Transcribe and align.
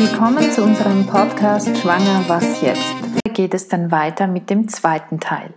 Willkommen 0.00 0.48
zu 0.52 0.62
unserem 0.62 1.04
Podcast 1.06 1.76
Schwanger, 1.76 2.22
was 2.28 2.62
jetzt? 2.62 2.94
Da 3.24 3.32
geht 3.32 3.52
es 3.52 3.66
dann 3.66 3.90
weiter 3.90 4.28
mit 4.28 4.48
dem 4.48 4.68
zweiten 4.68 5.18
Teil. 5.18 5.52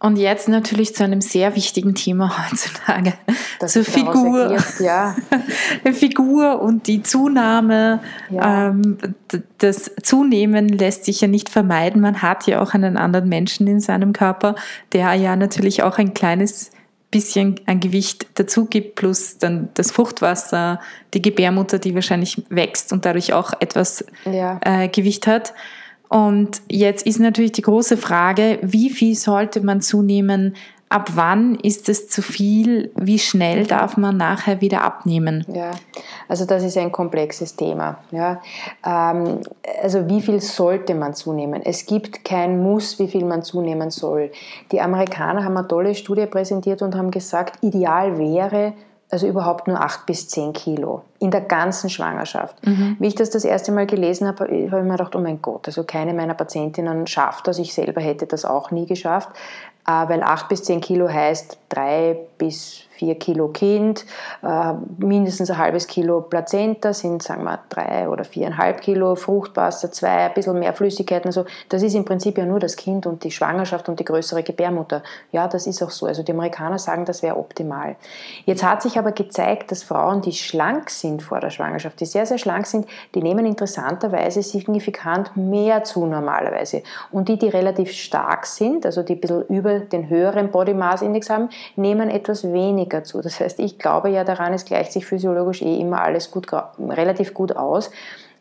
Und 0.00 0.16
jetzt 0.16 0.48
natürlich 0.48 0.94
zu 0.94 1.04
einem 1.04 1.20
sehr 1.20 1.54
wichtigen 1.54 1.94
Thema 1.94 2.48
heutzutage, 2.50 3.12
das 3.60 3.74
zur 3.74 3.84
Figur. 3.84 4.52
Erklärt, 4.52 4.80
ja. 4.80 5.16
Figur 5.92 6.62
und 6.62 6.86
die 6.86 7.02
Zunahme. 7.02 8.00
Ja. 8.30 8.68
Ähm, 8.68 8.96
das 9.58 9.90
Zunehmen 10.02 10.70
lässt 10.70 11.04
sich 11.04 11.20
ja 11.20 11.28
nicht 11.28 11.50
vermeiden. 11.50 12.00
Man 12.00 12.22
hat 12.22 12.46
ja 12.46 12.62
auch 12.62 12.72
einen 12.72 12.96
anderen 12.96 13.28
Menschen 13.28 13.66
in 13.66 13.80
seinem 13.80 14.14
Körper, 14.14 14.54
der 14.94 15.12
ja 15.12 15.36
natürlich 15.36 15.82
auch 15.82 15.98
ein 15.98 16.14
kleines 16.14 16.70
bisschen 17.14 17.60
an 17.66 17.78
Gewicht 17.78 18.26
dazu 18.34 18.66
gibt, 18.66 18.96
plus 18.96 19.38
dann 19.38 19.68
das 19.74 19.92
Fruchtwasser, 19.92 20.80
die 21.14 21.22
Gebärmutter, 21.22 21.78
die 21.78 21.94
wahrscheinlich 21.94 22.42
wächst 22.48 22.92
und 22.92 23.04
dadurch 23.04 23.32
auch 23.32 23.52
etwas 23.60 24.04
ja. 24.24 24.58
äh, 24.64 24.88
Gewicht 24.88 25.28
hat. 25.28 25.54
Und 26.08 26.60
jetzt 26.68 27.06
ist 27.06 27.20
natürlich 27.20 27.52
die 27.52 27.62
große 27.62 27.96
Frage, 27.96 28.58
wie 28.62 28.90
viel 28.90 29.14
sollte 29.14 29.60
man 29.60 29.80
zunehmen? 29.80 30.56
Ab 30.88 31.10
wann 31.14 31.56
ist 31.56 31.88
es 31.88 32.08
zu 32.08 32.22
viel? 32.22 32.92
Wie 32.94 33.18
schnell 33.18 33.66
darf 33.66 33.96
man 33.96 34.16
nachher 34.16 34.60
wieder 34.60 34.82
abnehmen? 34.82 35.44
Ja, 35.52 35.72
also 36.28 36.44
das 36.44 36.62
ist 36.62 36.76
ein 36.76 36.92
komplexes 36.92 37.56
Thema. 37.56 37.98
Ja. 38.10 38.40
Ähm, 38.86 39.40
also 39.82 40.08
wie 40.08 40.20
viel 40.20 40.40
sollte 40.40 40.94
man 40.94 41.14
zunehmen? 41.14 41.62
Es 41.64 41.86
gibt 41.86 42.24
kein 42.24 42.62
Muss, 42.62 42.98
wie 42.98 43.08
viel 43.08 43.24
man 43.24 43.42
zunehmen 43.42 43.90
soll. 43.90 44.30
Die 44.72 44.80
Amerikaner 44.80 45.44
haben 45.44 45.56
eine 45.56 45.66
tolle 45.66 45.94
Studie 45.94 46.26
präsentiert 46.26 46.82
und 46.82 46.94
haben 46.94 47.10
gesagt, 47.10 47.62
ideal 47.62 48.18
wäre, 48.18 48.74
also 49.10 49.26
überhaupt 49.26 49.68
nur 49.68 49.80
8 49.80 50.06
bis 50.06 50.28
10 50.28 50.52
Kilo 50.52 51.02
in 51.20 51.30
der 51.30 51.42
ganzen 51.42 51.88
Schwangerschaft. 51.88 52.66
Mhm. 52.66 52.96
Wie 52.98 53.06
ich 53.06 53.14
das 53.14 53.30
das 53.30 53.44
erste 53.44 53.70
Mal 53.70 53.86
gelesen 53.86 54.26
habe, 54.26 54.44
habe 54.44 54.54
ich 54.56 54.70
mir 54.70 54.90
gedacht, 54.90 55.14
oh 55.14 55.20
mein 55.20 55.40
Gott, 55.40 55.66
also 55.66 55.84
keine 55.84 56.14
meiner 56.14 56.34
Patientinnen 56.34 57.06
schafft 57.06 57.46
das. 57.46 57.58
Ich 57.58 57.74
selber 57.74 58.00
hätte 58.00 58.26
das 58.26 58.44
auch 58.44 58.70
nie 58.70 58.86
geschafft, 58.86 59.30
weil 59.84 60.22
8 60.22 60.48
bis 60.48 60.62
10 60.64 60.80
Kilo 60.80 61.08
heißt 61.08 61.58
3 61.74 62.16
bis 62.38 62.84
vier 62.94 63.16
Kilo 63.16 63.48
Kind, 63.48 64.06
äh, 64.42 64.72
mindestens 64.98 65.50
ein 65.50 65.58
halbes 65.58 65.86
Kilo 65.86 66.20
Plazenta 66.22 66.92
sind, 66.92 67.22
sagen 67.22 67.44
wir, 67.44 67.58
drei 67.68 68.08
oder 68.08 68.24
viereinhalb 68.24 68.80
Kilo 68.80 69.16
Fruchtwasser, 69.16 69.90
zwei, 69.90 70.26
ein 70.26 70.34
bisschen 70.34 70.58
mehr 70.58 70.72
Flüssigkeiten. 70.72 71.28
Also 71.28 71.44
das 71.68 71.82
ist 71.82 71.94
im 71.94 72.04
Prinzip 72.04 72.38
ja 72.38 72.46
nur 72.46 72.60
das 72.60 72.76
Kind 72.76 73.06
und 73.06 73.24
die 73.24 73.30
Schwangerschaft 73.30 73.88
und 73.88 73.98
die 73.98 74.04
größere 74.04 74.42
Gebärmutter. 74.42 75.02
Ja, 75.32 75.48
das 75.48 75.66
ist 75.66 75.82
auch 75.82 75.90
so. 75.90 76.06
Also 76.06 76.22
die 76.22 76.32
Amerikaner 76.32 76.78
sagen, 76.78 77.04
das 77.04 77.22
wäre 77.22 77.36
optimal. 77.36 77.96
Jetzt 78.46 78.62
hat 78.62 78.82
sich 78.82 78.98
aber 78.98 79.12
gezeigt, 79.12 79.70
dass 79.70 79.82
Frauen, 79.82 80.22
die 80.22 80.32
schlank 80.32 80.90
sind 80.90 81.22
vor 81.22 81.40
der 81.40 81.50
Schwangerschaft, 81.50 82.00
die 82.00 82.06
sehr, 82.06 82.26
sehr 82.26 82.38
schlank 82.38 82.66
sind, 82.66 82.86
die 83.14 83.22
nehmen 83.22 83.44
interessanterweise 83.44 84.42
signifikant 84.42 85.36
mehr 85.36 85.82
zu 85.84 86.06
normalerweise. 86.06 86.82
Und 87.10 87.28
die, 87.28 87.38
die 87.38 87.48
relativ 87.48 87.90
stark 87.92 88.46
sind, 88.46 88.86
also 88.86 89.02
die 89.02 89.14
ein 89.14 89.20
bisschen 89.20 89.46
über 89.48 89.80
den 89.80 90.08
höheren 90.08 90.50
Body 90.50 90.74
Mass 90.74 91.02
Index 91.02 91.28
haben, 91.28 91.48
nehmen 91.76 92.10
etwas 92.10 92.44
weniger 92.44 93.04
zu. 93.04 93.20
Das 93.20 93.40
heißt, 93.40 93.58
ich 93.60 93.78
glaube 93.78 94.10
ja 94.10 94.24
daran, 94.24 94.52
es 94.52 94.64
gleicht 94.64 94.92
sich 94.92 95.06
physiologisch 95.06 95.62
eh 95.62 95.78
immer 95.78 96.02
alles 96.02 96.30
gut, 96.30 96.46
relativ 96.78 97.34
gut 97.34 97.56
aus. 97.56 97.90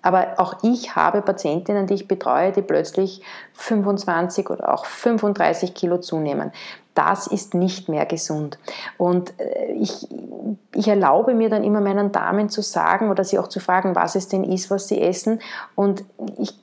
Aber 0.03 0.33
auch 0.37 0.57
ich 0.63 0.95
habe 0.97 1.21
Patientinnen, 1.21 1.87
die 1.87 1.93
ich 1.93 2.07
betreue, 2.09 2.51
die 2.51 2.61
plötzlich 2.61 3.21
25 3.53 4.49
oder 4.49 4.73
auch 4.73 4.85
35 4.85 5.73
Kilo 5.73 5.97
zunehmen. 5.97 6.51
Das 6.93 7.25
ist 7.25 7.53
nicht 7.53 7.89
mehr 7.89 8.05
gesund. 8.05 8.59
Und 8.97 9.33
äh, 9.39 9.71
ich, 9.71 10.07
ich 10.75 10.87
erlaube 10.89 11.33
mir 11.33 11.49
dann 11.49 11.63
immer 11.63 11.79
meinen 11.79 12.11
Damen 12.11 12.49
zu 12.49 12.61
sagen 12.61 13.09
oder 13.09 13.23
sie 13.23 13.39
auch 13.39 13.47
zu 13.47 13.61
fragen, 13.61 13.95
was 13.95 14.15
es 14.15 14.27
denn 14.27 14.43
ist, 14.43 14.69
was 14.69 14.89
sie 14.89 15.01
essen. 15.01 15.39
Und 15.73 16.03
ich 16.37 16.62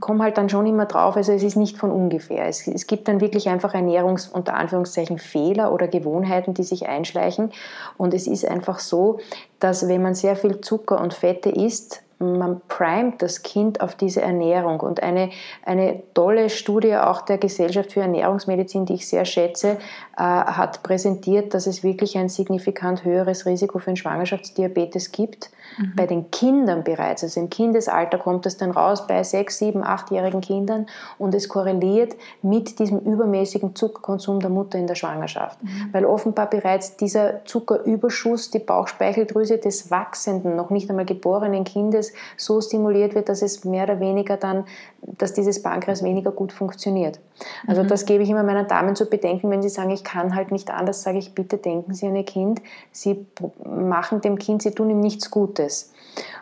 komme 0.00 0.24
halt 0.24 0.38
dann 0.38 0.48
schon 0.48 0.66
immer 0.66 0.86
drauf, 0.86 1.16
also 1.16 1.32
es 1.32 1.42
ist 1.42 1.56
nicht 1.56 1.76
von 1.76 1.90
ungefähr. 1.90 2.46
Es, 2.46 2.66
es 2.66 2.86
gibt 2.86 3.08
dann 3.08 3.20
wirklich 3.20 3.48
einfach 3.48 3.74
Ernährungs- 3.74 4.30
unter 4.30 4.54
Anführungszeichen 4.54 5.18
Fehler 5.18 5.72
oder 5.72 5.88
Gewohnheiten, 5.88 6.54
die 6.54 6.62
sich 6.62 6.88
einschleichen. 6.88 7.52
Und 7.96 8.14
es 8.14 8.26
ist 8.26 8.46
einfach 8.46 8.78
so, 8.78 9.18
dass 9.58 9.88
wenn 9.88 10.02
man 10.02 10.14
sehr 10.14 10.36
viel 10.36 10.60
Zucker 10.60 11.00
und 11.00 11.14
Fette 11.14 11.50
isst, 11.50 12.02
man 12.20 12.60
primet 12.68 13.22
das 13.22 13.42
Kind 13.42 13.80
auf 13.80 13.94
diese 13.94 14.20
Ernährung. 14.20 14.80
Und 14.80 15.02
eine, 15.02 15.30
eine 15.64 16.02
tolle 16.12 16.50
Studie 16.50 16.94
auch 16.96 17.22
der 17.22 17.38
Gesellschaft 17.38 17.94
für 17.94 18.02
Ernährungsmedizin, 18.02 18.84
die 18.84 18.94
ich 18.94 19.08
sehr 19.08 19.24
schätze, 19.24 19.78
äh, 20.16 20.22
hat 20.22 20.82
präsentiert, 20.82 21.54
dass 21.54 21.66
es 21.66 21.82
wirklich 21.82 22.18
ein 22.18 22.28
signifikant 22.28 23.04
höheres 23.04 23.46
Risiko 23.46 23.78
für 23.78 23.88
einen 23.88 23.96
Schwangerschaftsdiabetes 23.96 25.12
gibt. 25.12 25.50
Mhm. 25.78 25.92
Bei 25.96 26.06
den 26.06 26.30
Kindern 26.30 26.84
bereits, 26.84 27.22
also 27.22 27.40
im 27.40 27.48
Kindesalter 27.48 28.18
kommt 28.18 28.44
das 28.44 28.58
dann 28.58 28.70
raus 28.70 29.06
bei 29.06 29.22
sechs, 29.22 29.58
sieben, 29.58 29.82
achtjährigen 29.82 30.42
Kindern 30.42 30.86
und 31.16 31.34
es 31.34 31.48
korreliert 31.48 32.16
mit 32.42 32.78
diesem 32.78 32.98
übermäßigen 32.98 33.74
Zuckerkonsum 33.74 34.40
der 34.40 34.50
Mutter 34.50 34.78
in 34.78 34.86
der 34.86 34.94
Schwangerschaft. 34.94 35.62
Mhm. 35.62 35.88
Weil 35.92 36.04
offenbar 36.04 36.50
bereits 36.50 36.96
dieser 36.96 37.44
Zuckerüberschuss 37.46 38.50
die 38.50 38.58
Bauchspeicheldrüse 38.58 39.56
des 39.56 39.90
wachsenden, 39.90 40.54
noch 40.54 40.68
nicht 40.68 40.90
einmal 40.90 41.06
geborenen 41.06 41.64
Kindes 41.64 42.09
so 42.36 42.60
stimuliert 42.60 43.14
wird, 43.14 43.28
dass 43.28 43.42
es 43.42 43.64
mehr 43.64 43.84
oder 43.84 44.00
weniger 44.00 44.36
dann, 44.36 44.64
dass 45.02 45.32
dieses 45.32 45.62
Pankreas 45.62 46.02
weniger 46.02 46.30
gut 46.30 46.52
funktioniert. 46.52 47.20
Also 47.66 47.82
mhm. 47.82 47.88
das 47.88 48.04
gebe 48.04 48.22
ich 48.22 48.30
immer 48.30 48.42
meinen 48.42 48.68
Damen 48.68 48.96
zu 48.96 49.06
bedenken, 49.06 49.50
wenn 49.50 49.62
sie 49.62 49.68
sagen, 49.68 49.90
ich 49.90 50.04
kann 50.04 50.34
halt 50.34 50.52
nicht 50.52 50.70
anders, 50.70 51.02
sage 51.02 51.18
ich, 51.18 51.34
bitte 51.34 51.58
denken 51.58 51.94
Sie 51.94 52.06
an 52.06 52.16
Ihr 52.16 52.24
Kind. 52.24 52.60
Sie 52.92 53.26
machen 53.64 54.20
dem 54.20 54.38
Kind, 54.38 54.62
Sie 54.62 54.72
tun 54.72 54.90
ihm 54.90 55.00
nichts 55.00 55.30
Gutes. 55.30 55.92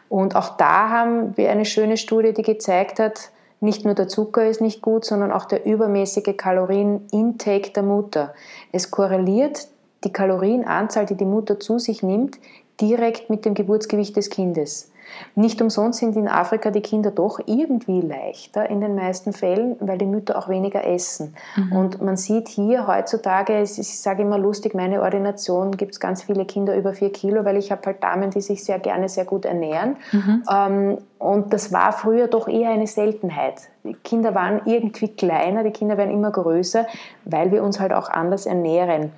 Und 0.09 0.37
auch 0.37 0.57
da 0.57 0.89
haben 0.89 1.37
wir 1.37 1.51
eine 1.51 1.65
schöne 1.65 1.97
Studie, 1.97 2.33
die 2.33 2.43
gezeigt 2.43 2.99
hat, 2.99 3.31
nicht 3.61 3.85
nur 3.85 3.95
der 3.95 4.09
Zucker 4.09 4.47
ist 4.47 4.61
nicht 4.61 4.83
gut, 4.83 5.05
sondern 5.05 5.33
auch 5.33 5.45
der 5.45 5.67
übermäßige 5.67 6.37
Kalorienintake 6.37 7.71
der 7.71 7.83
Mutter. 7.83 8.35
Es 8.71 8.91
korreliert 8.91 9.69
die 10.05 10.13
Kalorienanzahl, 10.13 11.07
die 11.07 11.17
die 11.17 11.25
Mutter 11.25 11.59
zu 11.59 11.79
sich 11.79 12.03
nimmt, 12.03 12.39
direkt 12.81 13.31
mit 13.31 13.45
dem 13.45 13.55
Geburtsgewicht 13.55 14.17
des 14.17 14.31
Kindes. 14.31 14.93
Nicht 15.35 15.61
umsonst 15.63 16.01
sind 16.01 16.17
in 16.17 16.29
Afrika 16.29 16.71
die 16.71 16.81
Kinder 16.81 17.11
doch 17.11 17.41
irgendwie 17.47 18.01
leichter 18.01 18.69
in 18.69 18.81
den 18.81 18.95
meisten 18.95 19.33
Fällen, 19.33 19.77
weil 19.81 19.99
die 19.99 20.07
Mütter 20.07 20.39
auch 20.39 20.49
weniger 20.49 20.85
essen. 20.87 21.35
Mhm. 21.57 21.73
Und 21.73 22.03
man 22.03 22.17
sieht 22.17 22.49
hier 22.49 22.87
heutzutage, 22.87 23.61
ich 23.63 24.01
sage 24.01 24.23
immer 24.23 24.39
lustig, 24.39 24.75
meine 24.75 25.03
Ordination 25.03 25.77
gibt 25.77 25.93
es 25.93 26.01
ganz 26.01 26.23
viele 26.23 26.45
Kinder 26.45 26.77
über 26.77 26.93
vier 26.93 27.13
Kilo, 27.13 27.45
weil 27.45 27.57
ich 27.57 27.71
habe 27.71 27.83
halt 27.87 28.03
Damen, 28.03 28.31
die 28.31 28.41
sich 28.41 28.65
sehr 28.65 28.79
gerne 28.79 29.09
sehr 29.09 29.25
gut 29.25 29.45
ernähren. 29.45 29.97
Mhm. 30.13 30.43
Ähm, 30.51 30.99
und 31.19 31.53
das 31.53 31.73
war 31.73 31.93
früher 31.93 32.29
doch 32.29 32.49
eher 32.49 32.71
eine 32.71 32.87
Seltenheit. 32.87 33.55
Die 33.85 33.95
Kinder 33.95 34.35
waren 34.35 34.61
irgendwie 34.67 35.09
kleiner, 35.09 35.65
die 35.65 35.73
Kinder 35.73 35.97
werden 35.97 36.13
immer 36.13 36.31
größer, 36.31 36.87
weil 37.25 37.51
wir 37.51 37.63
uns 37.63 37.81
halt 37.81 37.93
auch 37.93 38.09
anders 38.09 38.47
ernähren. 38.47 39.13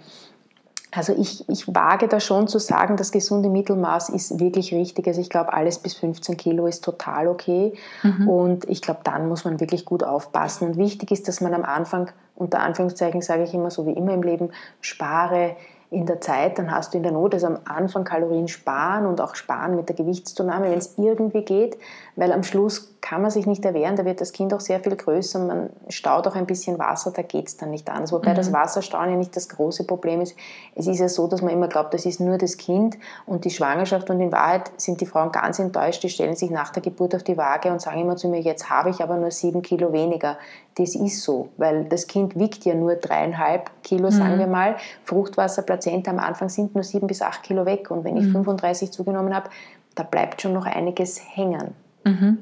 Also 0.93 1.15
ich, 1.17 1.49
ich 1.49 1.73
wage 1.73 2.09
da 2.09 2.19
schon 2.19 2.49
zu 2.49 2.59
sagen, 2.59 2.97
das 2.97 3.13
gesunde 3.13 3.49
Mittelmaß 3.49 4.09
ist 4.09 4.41
wirklich 4.41 4.75
richtig. 4.75 5.07
Also 5.07 5.21
ich 5.21 5.31
glaube, 5.31 5.53
alles 5.53 5.79
bis 5.79 5.95
15 5.95 6.37
Kilo 6.37 6.67
ist 6.67 6.83
total 6.85 7.29
okay. 7.29 7.75
Mhm. 8.03 8.29
Und 8.29 8.69
ich 8.69 8.83
glaube, 8.83 9.01
dann 9.05 9.29
muss 9.29 9.45
man 9.45 9.61
wirklich 9.61 9.85
gut 9.85 10.03
aufpassen. 10.03 10.69
Und 10.69 10.77
wichtig 10.79 11.13
ist, 11.13 11.29
dass 11.29 11.41
man 11.41 11.55
am 11.55 11.65
Anfang, 11.65 12.11
unter 12.35 12.61
Anführungszeichen 12.61 13.23
sage 13.23 13.45
ich 13.45 13.55
immer, 13.55 13.71
so 13.71 13.87
wie 13.87 13.93
immer 13.93 14.15
im 14.15 14.23
Leben, 14.23 14.51
spare 14.81 15.57
in 15.91 16.07
der 16.07 16.21
Zeit, 16.21 16.59
dann 16.59 16.71
hast 16.71 16.95
du 16.95 16.99
in 16.99 17.03
der 17.03 17.11
Not, 17.11 17.35
also 17.35 17.49
am 17.49 17.59
Anfang 17.65 18.05
Kalorien 18.05 18.47
sparen 18.47 19.07
und 19.07 19.21
auch 19.21 19.35
sparen 19.35 19.75
mit 19.75 19.89
der 19.89 19.97
Gewichtszunahme, 19.97 20.71
wenn 20.71 20.79
es 20.79 20.95
irgendwie 20.97 21.43
geht, 21.43 21.77
weil 22.15 22.33
am 22.33 22.45
Schluss 22.45 22.95
kann 23.01 23.23
man 23.23 23.31
sich 23.31 23.47
nicht 23.47 23.65
erwehren, 23.65 23.97
da 23.97 24.05
wird 24.05 24.21
das 24.21 24.33
Kind 24.33 24.53
auch 24.55 24.61
sehr 24.61 24.79
viel 24.81 24.95
größer, 24.95 25.39
man 25.41 25.71
staut 25.89 26.29
auch 26.29 26.37
ein 26.37 26.47
bisschen 26.47 26.79
Wasser, 26.79 27.11
da 27.11 27.23
geht 27.23 27.49
es 27.49 27.57
dann 27.57 27.71
nicht 27.71 27.89
anders. 27.91 28.13
Wobei 28.13 28.33
mhm. 28.33 28.37
das 28.37 28.53
Wasserstauen 28.53 29.11
ja 29.11 29.17
nicht 29.17 29.35
das 29.35 29.49
große 29.49 29.85
Problem 29.85 30.21
ist. 30.21 30.37
Es 30.75 30.87
ist 30.87 31.01
ja 31.01 31.09
so, 31.09 31.27
dass 31.27 31.43
man 31.43 31.53
immer 31.53 31.67
glaubt, 31.67 31.95
das 31.95 32.07
ist 32.07 32.21
nur 32.21 32.39
das 32.39 32.57
Kind 32.57 32.99
und 33.27 33.45
die 33.45 33.51
Schwangerschaft 33.51 34.11
und 34.11 34.21
in 34.21 34.31
Wahrheit 34.31 34.71
sind 34.77 35.01
die 35.01 35.07
Frauen 35.07 35.33
ganz 35.33 35.59
enttäuscht, 35.59 36.03
die 36.03 36.11
stellen 36.11 36.37
sich 36.37 36.51
nach 36.51 36.71
der 36.71 36.83
Geburt 36.83 37.15
auf 37.15 37.23
die 37.23 37.37
Waage 37.37 37.71
und 37.71 37.81
sagen 37.81 38.01
immer 38.01 38.17
zu 38.17 38.29
mir, 38.29 38.41
jetzt 38.41 38.71
habe 38.71 38.91
ich 38.91 39.01
aber 39.01 39.17
nur 39.17 39.31
sieben 39.31 39.63
Kilo 39.63 39.93
weniger. 39.93 40.37
Das 40.77 40.95
ist 40.95 41.23
so, 41.23 41.49
weil 41.57 41.85
das 41.85 42.07
Kind 42.07 42.39
wiegt 42.39 42.65
ja 42.65 42.75
nur 42.75 42.95
dreieinhalb 42.95 43.71
Kilo, 43.83 44.11
sagen 44.11 44.37
mhm. 44.37 44.39
wir 44.39 44.47
mal. 44.47 44.77
Fruchtwasser, 45.05 45.63
Plazenta 45.81 46.11
am 46.11 46.19
Anfang 46.19 46.49
sind 46.49 46.75
nur 46.75 46.85
sieben 46.85 47.07
bis 47.07 47.23
acht 47.23 47.43
Kilo 47.43 47.65
weg 47.67 47.91
und 47.91 48.05
wenn 48.05 48.17
ich 48.17 48.25
mhm. 48.25 48.33
35 48.33 48.91
zugenommen 48.91 49.35
habe, 49.35 49.51
da 49.95 50.03
bleibt 50.03 50.43
schon 50.43 50.53
noch 50.53 50.67
einiges 50.67 51.21
hängen. 51.35 51.75
Mhm. 52.05 52.39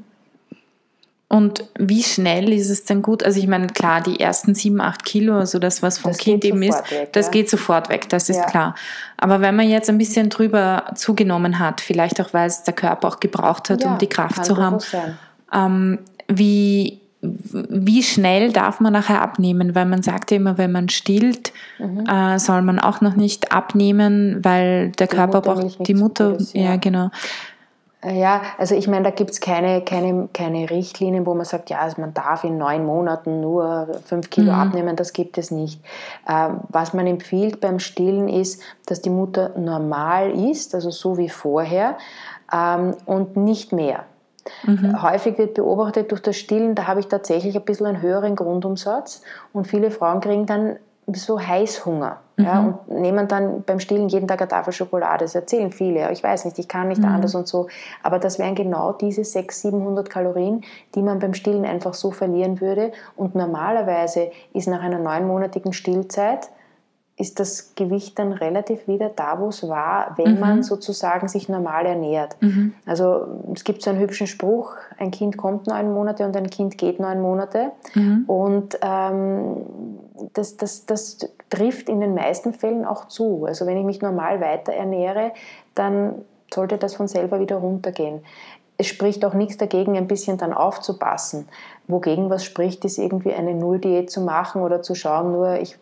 Und 1.30 1.68
wie 1.78 2.02
schnell 2.02 2.50
ist 2.54 2.70
es 2.70 2.84
denn 2.84 3.02
gut? 3.02 3.22
Also 3.22 3.38
ich 3.38 3.46
meine, 3.46 3.66
klar, 3.66 4.00
die 4.00 4.18
ersten 4.18 4.54
sieben, 4.54 4.80
acht 4.80 5.04
Kilo, 5.04 5.34
also 5.34 5.58
das, 5.58 5.82
was 5.82 5.98
vom 5.98 6.12
das 6.12 6.18
Kind 6.18 6.42
eben 6.42 6.62
ist, 6.62 6.90
weg, 6.90 7.12
das 7.12 7.26
ja. 7.26 7.32
geht 7.32 7.50
sofort 7.50 7.90
weg, 7.90 8.08
das 8.08 8.30
ist 8.30 8.38
ja. 8.38 8.46
klar. 8.46 8.74
Aber 9.18 9.42
wenn 9.42 9.54
man 9.54 9.68
jetzt 9.68 9.90
ein 9.90 9.98
bisschen 9.98 10.30
drüber 10.30 10.84
zugenommen 10.94 11.58
hat, 11.58 11.82
vielleicht 11.82 12.18
auch, 12.22 12.32
weil 12.32 12.46
es 12.46 12.62
der 12.62 12.72
Körper 12.72 13.08
auch 13.08 13.20
gebraucht 13.20 13.68
hat, 13.68 13.82
ja, 13.82 13.92
um 13.92 13.98
die 13.98 14.06
Kraft 14.06 14.42
zu 14.42 14.56
haben, 14.56 14.78
ähm, 15.52 15.98
wie, 16.28 16.98
wie 17.20 18.02
schnell 18.02 18.52
darf 18.52 18.80
man 18.80 18.92
nachher 18.92 19.22
abnehmen? 19.22 19.74
Weil 19.74 19.86
man 19.86 20.02
sagt 20.02 20.30
ja 20.30 20.36
immer, 20.36 20.56
wenn 20.56 20.70
man 20.70 20.88
stillt, 20.88 21.52
mhm. 21.78 22.06
äh, 22.06 22.38
soll 22.38 22.62
man 22.62 22.78
auch 22.78 23.00
noch 23.00 23.16
nicht 23.16 23.52
abnehmen, 23.52 24.44
weil 24.44 24.92
der 24.92 25.08
die 25.08 25.16
Körper 25.16 25.38
Mutter 25.38 25.54
braucht 25.54 25.88
die 25.88 25.94
Mutter, 25.94 26.38
ja, 26.52 26.76
genau. 26.76 27.10
Ja, 28.04 28.42
also 28.58 28.76
ich 28.76 28.86
meine, 28.86 29.02
da 29.02 29.10
gibt 29.10 29.30
es 29.30 29.40
keine, 29.40 29.82
keine, 29.82 30.28
keine 30.32 30.70
Richtlinien, 30.70 31.26
wo 31.26 31.34
man 31.34 31.44
sagt, 31.44 31.68
ja, 31.68 31.80
also 31.80 32.00
man 32.00 32.14
darf 32.14 32.44
in 32.44 32.56
neun 32.56 32.86
Monaten 32.86 33.40
nur 33.40 34.00
fünf 34.04 34.30
Kilo 34.30 34.52
mhm. 34.52 34.58
abnehmen, 34.58 34.94
das 34.94 35.12
gibt 35.12 35.36
es 35.36 35.50
nicht. 35.50 35.82
Ähm, 36.28 36.60
was 36.68 36.94
man 36.94 37.08
empfiehlt 37.08 37.60
beim 37.60 37.80
Stillen 37.80 38.28
ist, 38.28 38.62
dass 38.86 39.02
die 39.02 39.10
Mutter 39.10 39.50
normal 39.58 40.30
ist, 40.30 40.76
also 40.76 40.90
so 40.90 41.18
wie 41.18 41.28
vorher 41.28 41.98
ähm, 42.52 42.94
und 43.04 43.36
nicht 43.36 43.72
mehr. 43.72 44.04
Mhm. 44.64 45.02
Häufig 45.02 45.38
wird 45.38 45.54
beobachtet 45.54 46.10
durch 46.10 46.22
das 46.22 46.36
Stillen, 46.36 46.74
da 46.74 46.86
habe 46.86 47.00
ich 47.00 47.08
tatsächlich 47.08 47.56
ein 47.56 47.64
bisschen 47.64 47.86
einen 47.86 48.02
höheren 48.02 48.36
Grundumsatz 48.36 49.22
und 49.52 49.66
viele 49.66 49.90
Frauen 49.90 50.20
kriegen 50.20 50.46
dann 50.46 50.76
so 51.12 51.40
Heißhunger. 51.40 52.18
Mhm. 52.36 52.44
Ja, 52.44 52.60
und 52.60 53.00
nehmen 53.00 53.28
dann 53.28 53.62
beim 53.62 53.80
Stillen 53.80 54.08
jeden 54.08 54.28
Tag 54.28 54.40
eine 54.40 54.48
Tafel 54.48 54.72
Schokolade. 54.72 55.24
Das 55.24 55.34
erzählen 55.34 55.72
viele. 55.72 56.10
Ich 56.12 56.22
weiß 56.22 56.44
nicht, 56.44 56.58
ich 56.58 56.68
kann 56.68 56.88
nicht 56.88 57.00
mhm. 57.00 57.08
anders 57.08 57.34
und 57.34 57.48
so. 57.48 57.68
Aber 58.02 58.18
das 58.18 58.38
wären 58.38 58.54
genau 58.54 58.92
diese 58.92 59.24
600, 59.24 59.72
700 59.72 60.10
Kalorien, 60.10 60.62
die 60.94 61.02
man 61.02 61.18
beim 61.18 61.34
Stillen 61.34 61.64
einfach 61.64 61.94
so 61.94 62.10
verlieren 62.10 62.60
würde. 62.60 62.92
Und 63.16 63.34
normalerweise 63.34 64.30
ist 64.52 64.68
nach 64.68 64.82
einer 64.82 64.98
neunmonatigen 64.98 65.72
Stillzeit 65.72 66.50
ist 67.18 67.40
das 67.40 67.74
Gewicht 67.74 68.18
dann 68.18 68.32
relativ 68.32 68.86
wieder 68.86 69.08
da, 69.08 69.40
wo 69.40 69.48
es 69.48 69.68
war, 69.68 70.14
wenn 70.16 70.34
mhm. 70.34 70.40
man 70.40 70.62
sozusagen 70.62 71.26
sich 71.26 71.48
normal 71.48 71.84
ernährt. 71.84 72.36
Mhm. 72.40 72.74
Also 72.86 73.26
es 73.52 73.64
gibt 73.64 73.82
so 73.82 73.90
einen 73.90 73.98
hübschen 73.98 74.28
Spruch, 74.28 74.76
ein 74.98 75.10
Kind 75.10 75.36
kommt 75.36 75.66
neun 75.66 75.92
Monate 75.92 76.24
und 76.24 76.36
ein 76.36 76.48
Kind 76.48 76.78
geht 76.78 77.00
neun 77.00 77.20
Monate. 77.20 77.72
Mhm. 77.94 78.24
Und 78.28 78.78
ähm, 78.82 79.56
das, 80.32 80.56
das, 80.56 80.86
das 80.86 81.18
trifft 81.50 81.88
in 81.88 82.00
den 82.00 82.14
meisten 82.14 82.52
Fällen 82.52 82.84
auch 82.84 83.08
zu. 83.08 83.44
Also 83.46 83.66
wenn 83.66 83.76
ich 83.76 83.84
mich 83.84 84.00
normal 84.00 84.40
weiter 84.40 84.72
ernähre, 84.72 85.32
dann 85.74 86.14
sollte 86.54 86.78
das 86.78 86.94
von 86.94 87.08
selber 87.08 87.40
wieder 87.40 87.56
runtergehen 87.56 88.20
es 88.80 88.86
spricht 88.86 89.24
auch 89.24 89.34
nichts 89.34 89.56
dagegen, 89.56 89.96
ein 89.96 90.06
bisschen 90.06 90.38
dann 90.38 90.52
aufzupassen. 90.52 91.48
Wogegen 91.88 92.30
was 92.30 92.44
spricht, 92.44 92.84
ist 92.84 92.96
irgendwie 92.96 93.34
eine 93.34 93.52
Nulldiät 93.52 94.08
zu 94.08 94.20
machen 94.20 94.62
oder 94.62 94.82
zu 94.82 94.94
schauen, 94.94 95.32
nur 95.32 95.58
ich 95.58 95.76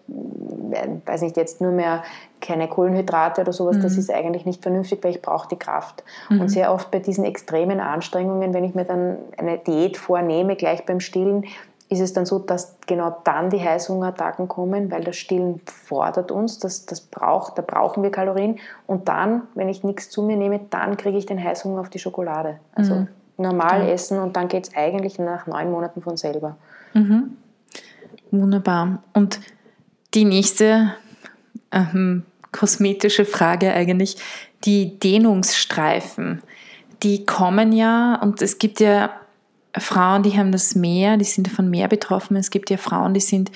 äh, 0.73 0.89
weiß 1.05 1.21
nicht, 1.21 1.37
jetzt 1.37 1.61
nur 1.61 1.73
mehr 1.73 2.03
keine 2.41 2.69
Kohlenhydrate 2.69 3.43
oder 3.43 3.53
sowas, 3.53 3.77
mhm. 3.77 3.83
das 3.83 3.99
ist 3.99 4.11
eigentlich 4.11 4.47
nicht 4.47 4.63
vernünftig, 4.63 5.05
weil 5.05 5.11
ich 5.11 5.21
brauche 5.21 5.49
die 5.49 5.59
Kraft. 5.59 6.05
Mhm. 6.31 6.41
Und 6.41 6.49
sehr 6.49 6.73
oft 6.73 6.91
bei 6.91 6.99
diesen 6.99 7.25
extremen 7.25 7.81
Anstrengungen, 7.81 8.55
wenn 8.55 8.65
ich 8.65 8.75
mir 8.75 8.85
dann 8.85 9.19
eine 9.37 9.59
Diät 9.59 9.99
vornehme, 9.99 10.57
gleich 10.57 10.87
beim 10.87 11.01
Stillen, 11.01 11.45
ist 11.89 12.01
es 12.01 12.13
dann 12.13 12.27
so, 12.27 12.39
dass 12.39 12.77
genau 12.87 13.17
dann 13.25 13.51
die 13.51 13.61
Heißhungerattacken 13.61 14.49
kommen, 14.49 14.91
weil 14.91 15.05
das 15.05 15.17
Stillen 15.17 15.61
fordert 15.67 16.33
uns, 16.33 16.59
das, 16.59 16.85
das 16.85 17.01
braucht, 17.01 17.59
da 17.59 17.63
brauchen 17.63 18.03
wir 18.03 18.11
Kalorien. 18.11 18.59
Und 18.87 19.09
dann, 19.09 19.43
wenn 19.55 19.69
ich 19.69 19.85
nichts 19.85 20.11
zu 20.11 20.23
mir 20.23 20.37
nehme, 20.37 20.61
dann 20.71 20.97
kriege 20.97 21.17
ich 21.17 21.27
den 21.27 21.43
Heißhunger 21.43 21.81
auf 21.81 21.91
die 21.91 22.01
Schokolade. 22.01 22.59
Also 22.75 22.95
mhm. 22.95 23.09
normal 23.37 23.85
mhm. 23.85 23.89
essen 23.89 24.19
und 24.19 24.37
dann 24.37 24.49
geht 24.49 24.69
es 24.69 24.77
eigentlich 24.77 25.19
nach 25.19 25.47
neun 25.47 25.71
Monaten 25.71 26.03
von 26.03 26.17
selber. 26.17 26.57
Mhm. 26.93 27.37
Wunderbar. 28.33 29.03
Und 29.13 29.39
die 30.15 30.25
nächste 30.25 30.95
ähm, 31.71 32.25
kosmetische 32.51 33.25
Frage 33.25 33.73
eigentlich, 33.73 34.17
die 34.65 34.99
Dehnungsstreifen, 34.99 36.43
die 37.03 37.25
kommen 37.27 37.73
ja 37.73 38.17
und 38.21 38.43
es 38.43 38.59
gibt 38.59 38.81
ja 38.81 39.11
Frauen, 39.79 40.23
die 40.23 40.37
haben 40.39 40.53
das 40.53 40.75
mehr, 40.75 41.17
die 41.17 41.25
sind 41.25 41.47
davon 41.47 41.71
mehr 41.71 41.89
betroffen. 41.89 42.37
Es 42.37 42.51
gibt 42.51 42.71
ja 42.71 42.77
Frauen, 42.77 43.15
die 43.15 43.21
sind 43.21 43.51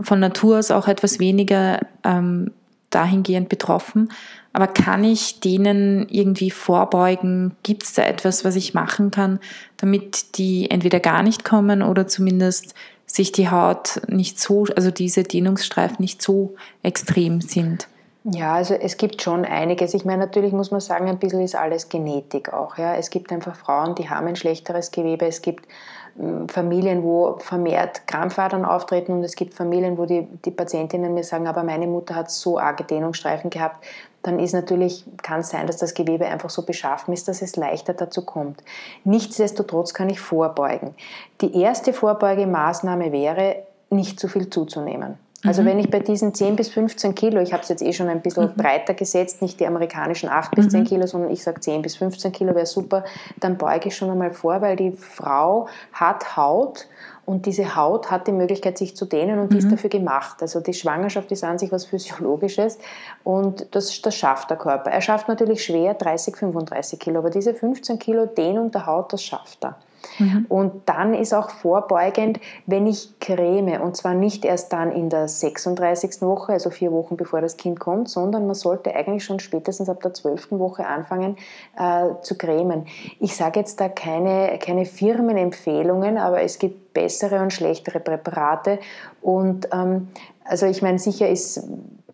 von 0.00 0.20
Natur 0.20 0.58
aus 0.58 0.70
auch 0.70 0.88
etwas 0.88 1.18
weniger 1.18 1.80
ähm, 2.04 2.50
dahingehend 2.90 3.48
betroffen. 3.48 4.10
Aber 4.52 4.68
kann 4.68 5.02
ich 5.02 5.40
denen 5.40 6.08
irgendwie 6.08 6.50
vorbeugen? 6.50 7.56
Gibt 7.64 7.82
es 7.82 7.92
da 7.94 8.04
etwas, 8.04 8.44
was 8.44 8.54
ich 8.54 8.72
machen 8.72 9.10
kann, 9.10 9.40
damit 9.76 10.38
die 10.38 10.70
entweder 10.70 11.00
gar 11.00 11.22
nicht 11.22 11.44
kommen 11.44 11.82
oder 11.82 12.06
zumindest 12.06 12.74
sich 13.06 13.32
die 13.32 13.50
Haut 13.50 14.00
nicht 14.06 14.38
so, 14.38 14.66
also 14.76 14.90
diese 14.90 15.24
Dehnungsstreifen 15.24 15.96
nicht 15.98 16.22
so 16.22 16.54
extrem 16.82 17.40
sind? 17.40 17.88
Ja, 18.26 18.54
also 18.54 18.72
es 18.72 18.96
gibt 18.96 19.20
schon 19.20 19.44
einiges. 19.44 19.92
Ich 19.92 20.06
meine, 20.06 20.24
natürlich 20.24 20.52
muss 20.52 20.70
man 20.70 20.80
sagen, 20.80 21.08
ein 21.08 21.18
bisschen 21.18 21.42
ist 21.42 21.54
alles 21.54 21.90
Genetik 21.90 22.54
auch. 22.54 22.78
Ja. 22.78 22.94
Es 22.94 23.10
gibt 23.10 23.30
einfach 23.32 23.54
Frauen, 23.54 23.94
die 23.96 24.08
haben 24.08 24.26
ein 24.26 24.34
schlechteres 24.34 24.90
Gewebe. 24.92 25.26
Es 25.26 25.42
gibt 25.42 25.68
hm, 26.16 26.48
Familien, 26.48 27.02
wo 27.02 27.36
vermehrt 27.36 28.06
Krampfadern 28.06 28.64
auftreten 28.64 29.12
und 29.12 29.24
es 29.24 29.36
gibt 29.36 29.52
Familien, 29.52 29.98
wo 29.98 30.06
die, 30.06 30.26
die 30.42 30.50
Patientinnen 30.50 31.12
mir 31.12 31.22
sagen, 31.22 31.46
aber 31.46 31.64
meine 31.64 31.86
Mutter 31.86 32.14
hat 32.14 32.30
so 32.30 32.58
arge 32.58 32.84
Dehnungsstreifen 32.84 33.50
gehabt. 33.50 33.84
Dann 34.22 34.38
ist 34.38 34.54
natürlich, 34.54 35.04
kann 35.22 35.40
es 35.40 35.50
sein, 35.50 35.66
dass 35.66 35.76
das 35.76 35.92
Gewebe 35.92 36.24
einfach 36.24 36.48
so 36.48 36.62
beschaffen 36.62 37.12
ist, 37.12 37.28
dass 37.28 37.42
es 37.42 37.56
leichter 37.56 37.92
dazu 37.92 38.24
kommt. 38.24 38.64
Nichtsdestotrotz 39.04 39.92
kann 39.92 40.08
ich 40.08 40.18
vorbeugen. 40.18 40.94
Die 41.42 41.60
erste 41.60 41.92
Vorbeugemaßnahme 41.92 43.12
wäre, 43.12 43.56
nicht 43.90 44.18
zu 44.18 44.28
viel 44.28 44.48
zuzunehmen. 44.48 45.18
Also 45.44 45.62
mhm. 45.62 45.66
wenn 45.66 45.78
ich 45.78 45.90
bei 45.90 46.00
diesen 46.00 46.34
10 46.34 46.56
bis 46.56 46.70
15 46.70 47.14
Kilo, 47.14 47.40
ich 47.40 47.52
habe 47.52 47.62
es 47.62 47.68
jetzt 47.68 47.82
eh 47.82 47.92
schon 47.92 48.08
ein 48.08 48.22
bisschen 48.22 48.46
mhm. 48.46 48.54
breiter 48.54 48.94
gesetzt, 48.94 49.42
nicht 49.42 49.60
die 49.60 49.66
amerikanischen 49.66 50.28
8 50.28 50.54
bis 50.54 50.68
10 50.68 50.80
mhm. 50.80 50.84
Kilo, 50.84 51.06
sondern 51.06 51.30
ich 51.30 51.42
sage 51.42 51.60
10 51.60 51.82
bis 51.82 51.96
15 51.96 52.32
Kilo 52.32 52.54
wäre 52.54 52.66
super, 52.66 53.04
dann 53.40 53.58
beuge 53.58 53.88
ich 53.88 53.96
schon 53.96 54.10
einmal 54.10 54.32
vor, 54.32 54.60
weil 54.62 54.76
die 54.76 54.92
Frau 54.92 55.68
hat 55.92 56.36
Haut 56.36 56.86
und 57.26 57.46
diese 57.46 57.76
Haut 57.76 58.10
hat 58.10 58.26
die 58.26 58.32
Möglichkeit, 58.32 58.76
sich 58.76 58.96
zu 58.96 59.06
dehnen 59.06 59.38
und 59.38 59.52
die 59.52 59.58
ist 59.58 59.66
mhm. 59.66 59.72
dafür 59.72 59.90
gemacht. 59.90 60.36
Also 60.40 60.60
die 60.60 60.74
Schwangerschaft 60.74 61.30
ist 61.32 61.44
an 61.44 61.58
sich 61.58 61.72
was 61.72 61.86
Physiologisches 61.86 62.78
und 63.22 63.66
das, 63.72 64.00
das 64.02 64.14
schafft 64.14 64.50
der 64.50 64.56
Körper. 64.56 64.90
Er 64.90 65.00
schafft 65.00 65.28
natürlich 65.28 65.64
schwer 65.64 65.94
30, 65.94 66.36
35 66.36 66.98
Kilo, 66.98 67.20
aber 67.20 67.30
diese 67.30 67.54
15 67.54 67.98
Kilo 67.98 68.26
Dehnung 68.26 68.70
der 68.70 68.86
Haut, 68.86 69.12
das 69.12 69.22
schafft 69.22 69.64
er. 69.64 69.76
Mhm. 70.18 70.46
Und 70.48 70.72
dann 70.86 71.14
ist 71.14 71.32
auch 71.32 71.50
vorbeugend, 71.50 72.40
wenn 72.66 72.86
ich 72.86 73.18
creme, 73.20 73.80
und 73.80 73.96
zwar 73.96 74.14
nicht 74.14 74.44
erst 74.44 74.72
dann 74.72 74.92
in 74.92 75.10
der 75.10 75.28
36. 75.28 76.22
Woche, 76.22 76.52
also 76.52 76.70
vier 76.70 76.92
Wochen 76.92 77.16
bevor 77.16 77.40
das 77.40 77.56
Kind 77.56 77.80
kommt, 77.80 78.08
sondern 78.08 78.46
man 78.46 78.54
sollte 78.54 78.94
eigentlich 78.94 79.24
schon 79.24 79.40
spätestens 79.40 79.88
ab 79.88 80.02
der 80.02 80.14
12. 80.14 80.52
Woche 80.52 80.86
anfangen 80.86 81.36
äh, 81.78 82.20
zu 82.22 82.36
cremen. 82.36 82.86
Ich 83.20 83.36
sage 83.36 83.60
jetzt 83.60 83.80
da 83.80 83.88
keine, 83.88 84.58
keine 84.58 84.84
Firmenempfehlungen, 84.84 86.18
aber 86.18 86.42
es 86.42 86.58
gibt 86.58 86.94
bessere 86.94 87.40
und 87.40 87.52
schlechtere 87.52 88.00
Präparate. 88.00 88.78
Und 89.20 89.68
ähm, 89.72 90.08
also 90.44 90.66
ich 90.66 90.82
meine, 90.82 90.98
sicher 90.98 91.28
ist 91.28 91.66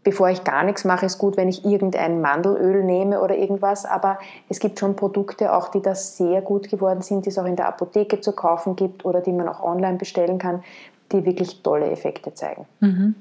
bevor 0.02 0.28
ich 0.30 0.44
gar 0.44 0.64
nichts 0.64 0.84
mache, 0.84 1.06
ist 1.06 1.18
gut, 1.18 1.36
wenn 1.36 1.48
ich 1.48 1.64
irgendein 1.64 2.20
Mandelöl 2.20 2.84
nehme 2.84 3.20
oder 3.20 3.36
irgendwas. 3.36 3.84
Aber 3.84 4.18
es 4.48 4.58
gibt 4.58 4.78
schon 4.78 4.96
Produkte 4.96 5.54
auch, 5.54 5.68
die 5.68 5.82
da 5.82 5.94
sehr 5.94 6.40
gut 6.42 6.68
geworden 6.68 7.02
sind, 7.02 7.26
die 7.26 7.30
es 7.30 7.38
auch 7.38 7.44
in 7.44 7.56
der 7.56 7.68
Apotheke 7.68 8.20
zu 8.20 8.32
kaufen 8.32 8.76
gibt 8.76 9.04
oder 9.04 9.20
die 9.20 9.32
man 9.32 9.48
auch 9.48 9.62
online 9.62 9.98
bestellen 9.98 10.38
kann, 10.38 10.62
die 11.12 11.24
wirklich 11.24 11.62
tolle 11.62 11.90
Effekte 11.90 12.34
zeigen. 12.34 12.66
Mhm. 12.80 13.14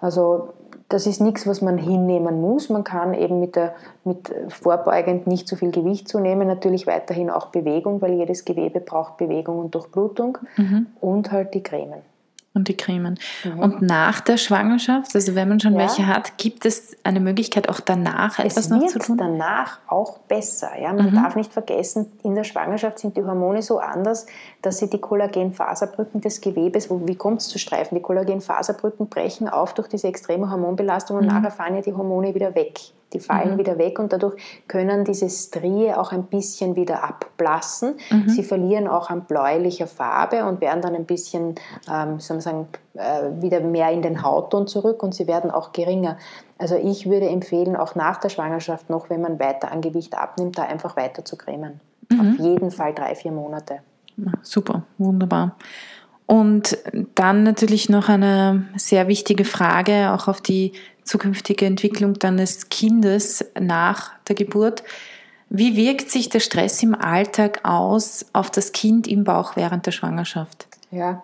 Also 0.00 0.50
das 0.90 1.06
ist 1.06 1.20
nichts, 1.20 1.46
was 1.46 1.62
man 1.62 1.78
hinnehmen 1.78 2.40
muss. 2.40 2.68
Man 2.68 2.84
kann 2.84 3.14
eben 3.14 3.40
mit, 3.40 3.56
der, 3.56 3.74
mit 4.04 4.32
vorbeugend 4.48 5.26
nicht 5.26 5.48
zu 5.48 5.56
viel 5.56 5.70
Gewicht 5.70 6.08
zunehmen. 6.08 6.46
Natürlich 6.46 6.86
weiterhin 6.86 7.30
auch 7.30 7.46
Bewegung, 7.46 8.02
weil 8.02 8.12
jedes 8.12 8.44
Gewebe 8.44 8.80
braucht 8.80 9.16
Bewegung 9.16 9.58
und 9.58 9.74
Durchblutung. 9.74 10.38
Mhm. 10.56 10.86
Und 11.00 11.32
halt 11.32 11.54
die 11.54 11.62
Cremen 11.62 12.02
und 12.54 12.68
die 12.68 12.76
Cremen. 12.76 13.18
Mhm. 13.44 13.58
Und 13.58 13.82
nach 13.82 14.20
der 14.20 14.36
Schwangerschaft, 14.36 15.14
also 15.14 15.34
wenn 15.34 15.48
man 15.48 15.60
schon 15.60 15.72
ja. 15.74 15.80
welche 15.80 16.06
hat, 16.06 16.38
gibt 16.38 16.64
es 16.64 16.96
eine 17.02 17.20
Möglichkeit 17.20 17.68
auch 17.68 17.80
danach 17.80 18.38
es 18.38 18.56
etwas 18.56 18.68
noch 18.70 18.86
zu 18.86 19.00
tun? 19.00 19.18
danach 19.18 19.80
auch 19.88 20.18
besser. 20.20 20.70
Ja? 20.80 20.92
Man 20.92 21.10
mhm. 21.10 21.16
darf 21.16 21.34
nicht 21.34 21.52
vergessen, 21.52 22.12
in 22.22 22.36
der 22.36 22.44
Schwangerschaft 22.44 23.00
sind 23.00 23.16
die 23.16 23.24
Hormone 23.24 23.60
so 23.60 23.78
anders, 23.78 24.26
dass 24.64 24.78
sie 24.78 24.88
die 24.88 25.00
Kollagenfaserbrücken 25.00 26.20
des 26.20 26.40
Gewebes, 26.40 26.90
wo, 26.90 27.06
wie 27.06 27.16
kommt 27.16 27.40
es 27.40 27.48
zu 27.48 27.58
Streifen? 27.58 27.96
Die 27.96 28.02
Kollagenfaserbrücken 28.02 29.08
brechen 29.08 29.48
auf 29.48 29.74
durch 29.74 29.88
diese 29.88 30.08
extreme 30.08 30.50
Hormonbelastung 30.50 31.16
und 31.16 31.24
mhm. 31.24 31.32
nachher 31.32 31.50
fahren 31.50 31.74
ja 31.74 31.82
die 31.82 31.92
Hormone 31.92 32.34
wieder 32.34 32.54
weg 32.54 32.80
die 33.14 33.20
fallen 33.20 33.52
mhm. 33.52 33.58
wieder 33.58 33.78
weg 33.78 33.98
und 33.98 34.12
dadurch 34.12 34.34
können 34.68 35.04
diese 35.04 35.30
Strie 35.30 35.92
auch 35.94 36.12
ein 36.12 36.24
bisschen 36.24 36.76
wieder 36.76 37.04
abblassen. 37.04 37.94
Mhm. 38.10 38.28
Sie 38.28 38.42
verlieren 38.42 38.88
auch 38.88 39.08
an 39.08 39.24
bläulicher 39.24 39.86
Farbe 39.86 40.44
und 40.44 40.60
werden 40.60 40.82
dann 40.82 40.94
ein 40.94 41.06
bisschen, 41.06 41.54
ähm, 41.90 42.18
soll 42.18 42.36
man 42.36 42.40
sagen, 42.40 42.68
äh, 42.94 43.40
wieder 43.40 43.60
mehr 43.60 43.90
in 43.92 44.02
den 44.02 44.22
Hautton 44.22 44.66
zurück 44.66 45.02
und 45.02 45.14
sie 45.14 45.26
werden 45.26 45.50
auch 45.50 45.72
geringer. 45.72 46.18
Also 46.58 46.76
ich 46.76 47.08
würde 47.08 47.28
empfehlen, 47.28 47.76
auch 47.76 47.94
nach 47.94 48.18
der 48.18 48.28
Schwangerschaft 48.28 48.90
noch, 48.90 49.08
wenn 49.10 49.20
man 49.20 49.38
weiter 49.38 49.70
an 49.70 49.80
Gewicht 49.80 50.16
abnimmt, 50.16 50.58
da 50.58 50.64
einfach 50.64 50.96
weiter 50.96 51.24
zu 51.24 51.36
cremen. 51.36 51.80
Mhm. 52.10 52.20
Auf 52.20 52.38
jeden 52.44 52.70
Fall 52.70 52.94
drei, 52.94 53.14
vier 53.14 53.32
Monate. 53.32 53.78
Super, 54.42 54.84
wunderbar. 54.98 55.56
Und 56.26 56.78
dann 57.14 57.42
natürlich 57.42 57.88
noch 57.88 58.08
eine 58.08 58.66
sehr 58.76 59.08
wichtige 59.08 59.44
Frage, 59.44 60.12
auch 60.12 60.28
auf 60.28 60.40
die 60.40 60.72
zukünftige 61.02 61.66
Entwicklung 61.66 62.14
deines 62.14 62.70
Kindes 62.70 63.44
nach 63.60 64.12
der 64.26 64.34
Geburt. 64.34 64.82
Wie 65.50 65.76
wirkt 65.76 66.10
sich 66.10 66.30
der 66.30 66.40
Stress 66.40 66.82
im 66.82 66.94
Alltag 66.94 67.60
aus 67.62 68.24
auf 68.32 68.50
das 68.50 68.72
Kind 68.72 69.06
im 69.06 69.24
Bauch 69.24 69.56
während 69.56 69.84
der 69.86 69.92
Schwangerschaft? 69.92 70.66
Ja, 70.90 71.22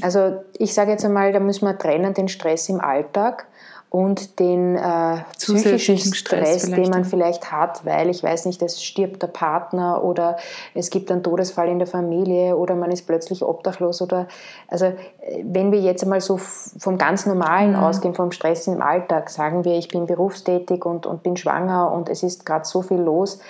also 0.00 0.44
ich 0.58 0.72
sage 0.72 0.92
jetzt 0.92 1.04
einmal, 1.04 1.32
da 1.32 1.40
müssen 1.40 1.66
wir 1.66 1.76
trennen 1.76 2.14
den 2.14 2.28
Stress 2.28 2.68
im 2.68 2.80
Alltag 2.80 3.46
und 3.90 4.38
den 4.38 4.76
äh, 4.76 5.18
psychischen 5.38 6.14
Stress, 6.14 6.62
Stress 6.62 6.70
den 6.70 6.90
man 6.90 7.06
vielleicht 7.06 7.50
hat, 7.50 7.86
weil 7.86 8.10
ich 8.10 8.22
weiß 8.22 8.44
nicht, 8.44 8.60
es 8.60 8.82
stirbt 8.82 9.22
der 9.22 9.28
Partner 9.28 10.04
oder 10.04 10.36
es 10.74 10.90
gibt 10.90 11.10
einen 11.10 11.22
Todesfall 11.22 11.68
in 11.68 11.78
der 11.78 11.88
Familie 11.88 12.56
oder 12.56 12.74
man 12.74 12.90
ist 12.90 13.06
plötzlich 13.06 13.42
obdachlos 13.42 14.02
oder 14.02 14.28
also 14.68 14.86
äh, 14.86 14.94
wenn 15.42 15.72
wir 15.72 15.80
jetzt 15.80 16.02
einmal 16.02 16.20
so 16.20 16.36
vom 16.36 16.98
ganz 16.98 17.24
Normalen 17.24 17.72
mhm. 17.72 17.82
ausgehen, 17.82 18.14
vom 18.14 18.30
Stress 18.30 18.66
im 18.66 18.82
Alltag, 18.82 19.30
sagen 19.30 19.64
wir, 19.64 19.78
ich 19.78 19.88
bin 19.88 20.06
berufstätig 20.06 20.84
und, 20.84 21.06
und 21.06 21.22
bin 21.22 21.38
schwanger 21.38 21.90
und 21.90 22.10
es 22.10 22.22
ist 22.22 22.44
gerade 22.44 22.66
so 22.66 22.82
viel 22.82 23.00
los. 23.00 23.40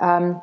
Ähm, 0.00 0.36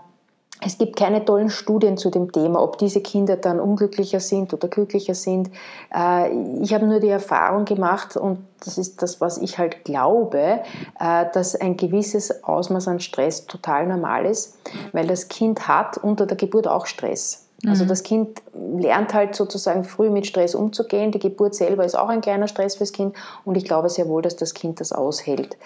es 0.62 0.78
gibt 0.78 0.96
keine 0.96 1.26
tollen 1.26 1.50
Studien 1.50 1.98
zu 1.98 2.10
dem 2.10 2.32
Thema, 2.32 2.62
ob 2.62 2.78
diese 2.78 3.02
Kinder 3.02 3.36
dann 3.36 3.60
unglücklicher 3.60 4.20
sind 4.20 4.54
oder 4.54 4.68
glücklicher 4.68 5.14
sind. 5.14 5.50
Äh, 5.94 6.32
ich 6.62 6.74
habe 6.74 6.86
nur 6.86 7.00
die 7.00 7.10
Erfahrung 7.10 7.66
gemacht, 7.66 8.16
und 8.16 8.40
das 8.64 8.78
ist 8.78 9.02
das, 9.02 9.20
was 9.20 9.38
ich 9.38 9.58
halt 9.58 9.84
glaube, 9.84 10.62
äh, 11.00 11.26
dass 11.34 11.56
ein 11.56 11.76
gewisses 11.76 12.44
Ausmaß 12.44 12.88
an 12.88 13.00
Stress 13.00 13.46
total 13.46 13.88
normal 13.88 14.26
ist, 14.26 14.58
weil 14.94 15.08
das 15.08 15.28
Kind 15.28 15.68
hat 15.68 15.98
unter 15.98 16.26
der 16.26 16.38
Geburt 16.38 16.68
auch 16.68 16.86
Stress. 16.86 17.46
Also 17.68 17.86
mhm. 17.86 17.88
das 17.88 18.04
Kind 18.04 18.42
lernt 18.54 19.14
halt 19.14 19.36
sozusagen 19.36 19.84
früh 19.84 20.10
mit 20.10 20.28
Stress 20.28 20.56
umzugehen. 20.56 21.12
Die 21.12 21.20
Geburt 21.20 21.56
selber 21.56 21.86
ist 21.86 21.98
auch 21.98 22.10
ein 22.10 22.22
kleiner 22.22 22.48
Stress 22.48 22.76
fürs 22.76 22.92
Kind 22.92 23.16
und 23.44 23.56
ich 23.56 23.66
glaube 23.66 23.90
sehr 23.90 24.08
wohl, 24.08 24.22
dass 24.22 24.36
das 24.36 24.54
Kind 24.54 24.80
das 24.82 24.92
aushält. 24.92 25.58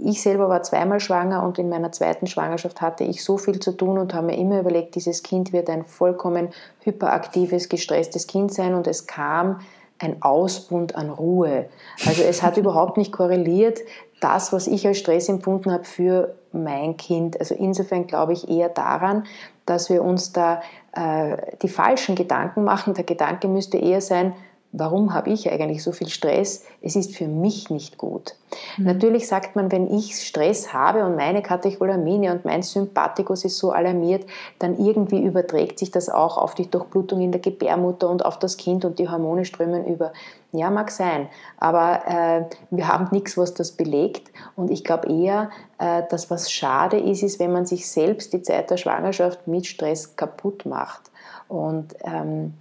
Ich 0.00 0.22
selber 0.22 0.48
war 0.48 0.62
zweimal 0.62 1.00
schwanger 1.00 1.42
und 1.42 1.58
in 1.58 1.68
meiner 1.68 1.92
zweiten 1.92 2.26
Schwangerschaft 2.26 2.80
hatte 2.80 3.04
ich 3.04 3.24
so 3.24 3.38
viel 3.38 3.60
zu 3.60 3.72
tun 3.72 3.98
und 3.98 4.14
habe 4.14 4.26
mir 4.26 4.36
immer 4.36 4.60
überlegt, 4.60 4.94
dieses 4.94 5.22
Kind 5.22 5.52
wird 5.52 5.70
ein 5.70 5.84
vollkommen 5.84 6.48
hyperaktives, 6.80 7.68
gestresstes 7.68 8.26
Kind 8.26 8.52
sein 8.52 8.74
und 8.74 8.86
es 8.86 9.06
kam 9.06 9.60
ein 9.98 10.22
Ausbund 10.22 10.96
an 10.96 11.10
Ruhe. 11.10 11.66
Also 12.06 12.22
es 12.22 12.42
hat 12.42 12.56
überhaupt 12.58 12.96
nicht 12.96 13.12
korreliert, 13.12 13.80
das, 14.20 14.52
was 14.52 14.66
ich 14.66 14.86
als 14.86 14.98
Stress 14.98 15.28
empfunden 15.28 15.70
habe 15.70 15.84
für 15.84 16.34
mein 16.52 16.96
Kind. 16.96 17.38
Also 17.38 17.54
insofern 17.54 18.06
glaube 18.06 18.32
ich 18.32 18.48
eher 18.48 18.68
daran, 18.68 19.24
dass 19.66 19.90
wir 19.90 20.02
uns 20.02 20.32
da 20.32 20.62
äh, 20.92 21.36
die 21.62 21.68
falschen 21.68 22.14
Gedanken 22.14 22.64
machen. 22.64 22.94
Der 22.94 23.04
Gedanke 23.04 23.48
müsste 23.48 23.76
eher 23.76 24.00
sein, 24.00 24.34
warum 24.76 25.14
habe 25.14 25.30
ich 25.30 25.50
eigentlich 25.50 25.82
so 25.84 25.92
viel 25.92 26.08
Stress? 26.08 26.64
Es 26.82 26.96
ist 26.96 27.14
für 27.14 27.28
mich 27.28 27.70
nicht 27.70 27.96
gut. 27.96 28.34
Mhm. 28.76 28.86
Natürlich 28.86 29.28
sagt 29.28 29.54
man, 29.54 29.70
wenn 29.70 29.88
ich 29.88 30.16
Stress 30.20 30.72
habe 30.72 31.04
und 31.04 31.14
meine 31.14 31.42
Katecholamine 31.42 32.32
und 32.32 32.44
mein 32.44 32.62
Sympathikus 32.62 33.44
ist 33.44 33.56
so 33.58 33.70
alarmiert, 33.70 34.26
dann 34.58 34.76
irgendwie 34.76 35.22
überträgt 35.22 35.78
sich 35.78 35.92
das 35.92 36.08
auch 36.08 36.38
auf 36.38 36.56
die 36.56 36.68
Durchblutung 36.68 37.20
in 37.20 37.30
der 37.30 37.40
Gebärmutter 37.40 38.08
und 38.08 38.24
auf 38.24 38.38
das 38.38 38.56
Kind 38.56 38.84
und 38.84 38.98
die 38.98 39.08
Hormone 39.08 39.44
strömen 39.44 39.86
über. 39.86 40.12
Ja, 40.50 40.70
mag 40.70 40.90
sein, 40.90 41.28
aber 41.58 42.02
äh, 42.06 42.44
wir 42.70 42.88
haben 42.88 43.08
nichts, 43.12 43.36
was 43.36 43.54
das 43.54 43.72
belegt. 43.72 44.30
Und 44.56 44.70
ich 44.70 44.82
glaube 44.82 45.08
eher, 45.08 45.50
äh, 45.78 46.02
dass 46.10 46.30
was 46.30 46.50
schade 46.50 46.98
ist, 46.98 47.22
ist, 47.22 47.38
wenn 47.38 47.52
man 47.52 47.66
sich 47.66 47.88
selbst 47.88 48.32
die 48.32 48.42
Zeit 48.42 48.70
der 48.70 48.76
Schwangerschaft 48.76 49.46
mit 49.46 49.66
Stress 49.66 50.16
kaputt 50.16 50.66
macht. 50.66 51.10
Und 51.48 51.94
ähm, 52.04 52.54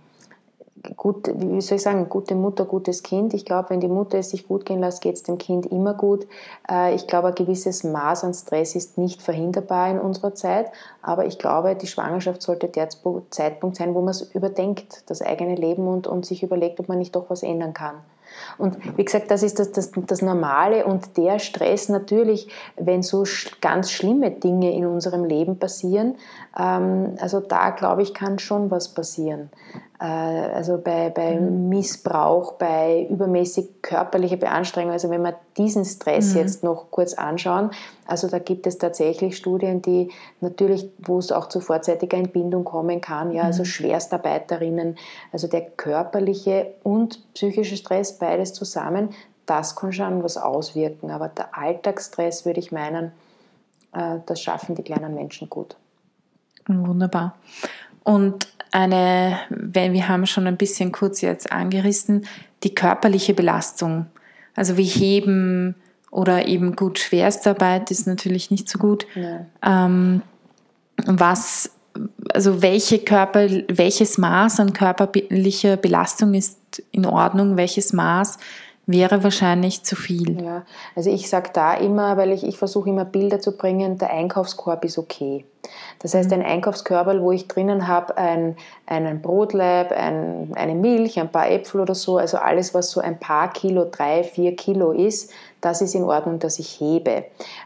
gut, 0.97 1.31
wie 1.35 1.61
soll 1.61 1.77
ich 1.77 1.81
sagen, 1.81 2.09
gute 2.09 2.35
Mutter, 2.35 2.65
gutes 2.65 3.03
Kind. 3.03 3.33
Ich 3.33 3.45
glaube, 3.45 3.69
wenn 3.69 3.79
die 3.79 3.87
Mutter 3.87 4.17
es 4.17 4.31
sich 4.31 4.47
gut 4.47 4.65
gehen 4.65 4.79
lässt, 4.79 5.01
geht 5.01 5.15
es 5.15 5.23
dem 5.23 5.37
Kind 5.37 5.65
immer 5.67 5.93
gut. 5.93 6.27
Äh, 6.69 6.95
ich 6.95 7.07
glaube, 7.07 7.29
ein 7.29 7.35
gewisses 7.35 7.83
Maß 7.83 8.23
an 8.23 8.33
Stress 8.33 8.75
ist 8.75 8.97
nicht 8.97 9.21
verhinderbar 9.21 9.89
in 9.89 9.99
unserer 9.99 10.35
Zeit, 10.35 10.71
aber 11.01 11.25
ich 11.25 11.39
glaube, 11.39 11.75
die 11.75 11.87
Schwangerschaft 11.87 12.41
sollte 12.41 12.67
der 12.67 12.89
Zeitpunkt 12.89 13.75
sein, 13.75 13.93
wo 13.93 14.01
man 14.01 14.09
es 14.09 14.21
überdenkt, 14.33 15.03
das 15.09 15.21
eigene 15.21 15.55
Leben 15.55 15.87
und, 15.87 16.07
und 16.07 16.25
sich 16.25 16.43
überlegt, 16.43 16.79
ob 16.79 16.89
man 16.89 16.99
nicht 16.99 17.15
doch 17.15 17.29
was 17.29 17.43
ändern 17.43 17.73
kann. 17.73 17.95
Und 18.57 18.97
wie 18.97 19.05
gesagt, 19.05 19.31
das 19.31 19.43
ist 19.43 19.59
das, 19.59 19.71
das, 19.71 19.91
das 19.95 20.21
Normale 20.21 20.85
und 20.85 21.17
der 21.17 21.39
Stress 21.39 21.89
natürlich, 21.89 22.47
wenn 22.77 23.03
so 23.03 23.23
ganz 23.61 23.91
schlimme 23.91 24.31
Dinge 24.31 24.73
in 24.73 24.85
unserem 24.85 25.23
Leben 25.23 25.59
passieren, 25.59 26.15
also 26.55 27.39
da 27.39 27.71
glaube 27.71 28.03
ich, 28.03 28.13
kann 28.13 28.37
schon 28.37 28.69
was 28.69 28.89
passieren. 28.89 29.49
Äh, 29.99 30.05
also 30.05 30.77
bei, 30.77 31.09
bei 31.09 31.39
mhm. 31.39 31.69
Missbrauch, 31.69 32.53
bei 32.53 33.07
übermäßig 33.09 33.81
körperlicher 33.81 34.37
Beanstrengung, 34.37 34.91
also 34.91 35.09
wenn 35.09 35.23
wir 35.23 35.35
diesen 35.57 35.85
Stress 35.85 36.33
mhm. 36.33 36.41
jetzt 36.41 36.63
noch 36.63 36.91
kurz 36.91 37.13
anschauen, 37.13 37.71
also 38.05 38.27
da 38.27 38.37
gibt 38.37 38.67
es 38.67 38.77
tatsächlich 38.77 39.37
Studien, 39.37 39.81
die 39.81 40.11
natürlich, 40.41 40.91
wo 40.99 41.17
es 41.17 41.31
auch 41.31 41.47
zu 41.47 41.59
vorzeitiger 41.59 42.17
Entbindung 42.17 42.65
kommen 42.65 43.01
kann, 43.01 43.31
ja, 43.31 43.43
also 43.43 43.61
mhm. 43.61 43.67
Schwerstarbeiterinnen, 43.67 44.97
also 45.31 45.47
der 45.47 45.61
körperliche 45.61 46.73
und 46.83 47.33
psychische 47.33 47.77
Stress, 47.77 48.19
beides 48.19 48.53
zusammen, 48.53 49.09
das 49.45 49.75
kann 49.75 49.91
schon 49.91 50.23
was 50.23 50.37
auswirken. 50.37 51.11
Aber 51.11 51.29
der 51.29 51.57
Alltagsstress, 51.57 52.45
würde 52.45 52.59
ich 52.59 52.71
meinen, 52.71 53.11
äh, 53.93 54.19
das 54.25 54.41
schaffen 54.41 54.75
die 54.75 54.83
kleinen 54.83 55.15
Menschen 55.15 55.49
gut. 55.49 55.77
Wunderbar. 56.67 57.35
Und 58.03 58.47
eine, 58.71 59.39
wenn 59.49 59.93
wir 59.93 60.07
haben 60.07 60.25
schon 60.25 60.47
ein 60.47 60.57
bisschen 60.57 60.91
kurz 60.91 61.21
jetzt 61.21 61.51
angerissen, 61.51 62.25
die 62.63 62.73
körperliche 62.73 63.33
Belastung. 63.33 64.07
Also 64.55 64.77
wie 64.77 64.85
Heben 64.85 65.75
oder 66.11 66.47
eben 66.47 66.75
gut 66.75 66.99
Schwerstarbeit 66.99 67.91
ist 67.91 68.07
natürlich 68.07 68.51
nicht 68.51 68.69
so 68.69 68.79
gut. 68.79 69.05
Ähm, 69.63 70.21
was, 71.05 71.71
also 72.33 72.61
welche 72.61 72.99
Körper, 72.99 73.47
welches 73.67 74.17
Maß 74.17 74.59
an 74.59 74.73
körperlicher 74.73 75.77
Belastung 75.77 76.33
ist 76.33 76.83
in 76.91 77.05
Ordnung, 77.05 77.57
welches 77.57 77.93
Maß 77.93 78.37
wäre 78.85 79.23
wahrscheinlich 79.23 79.83
zu 79.83 79.95
viel. 79.95 80.41
Ja, 80.43 80.65
also 80.95 81.09
ich 81.09 81.29
sage 81.29 81.51
da 81.53 81.73
immer, 81.73 82.17
weil 82.17 82.31
ich, 82.31 82.43
ich 82.43 82.57
versuche 82.57 82.89
immer 82.89 83.05
Bilder 83.05 83.39
zu 83.39 83.55
bringen, 83.55 83.97
der 83.97 84.11
Einkaufskorb 84.11 84.83
ist 84.83 84.97
okay. 84.97 85.45
Das 85.99 86.13
heißt, 86.13 86.29
mhm. 86.29 86.41
ein 86.41 86.45
Einkaufskörper, 86.45 87.21
wo 87.21 87.31
ich 87.31 87.47
drinnen 87.47 87.87
habe 87.87 88.17
ein, 88.17 88.57
einen 88.85 89.21
Brotleib, 89.21 89.91
ein, 89.93 90.51
eine 90.55 90.75
Milch, 90.75 91.19
ein 91.19 91.31
paar 91.31 91.49
Äpfel 91.49 91.79
oder 91.79 91.95
so, 91.95 92.17
also 92.17 92.37
alles, 92.37 92.73
was 92.73 92.91
so 92.91 92.99
ein 92.99 93.19
paar 93.19 93.53
Kilo, 93.53 93.85
drei, 93.89 94.23
vier 94.23 94.55
Kilo 94.57 94.91
ist, 94.91 95.31
das 95.61 95.81
ist 95.81 95.95
in 95.95 96.03
Ordnung, 96.03 96.39
dass 96.39 96.59
ich 96.59 96.79
hebe. 96.81 97.23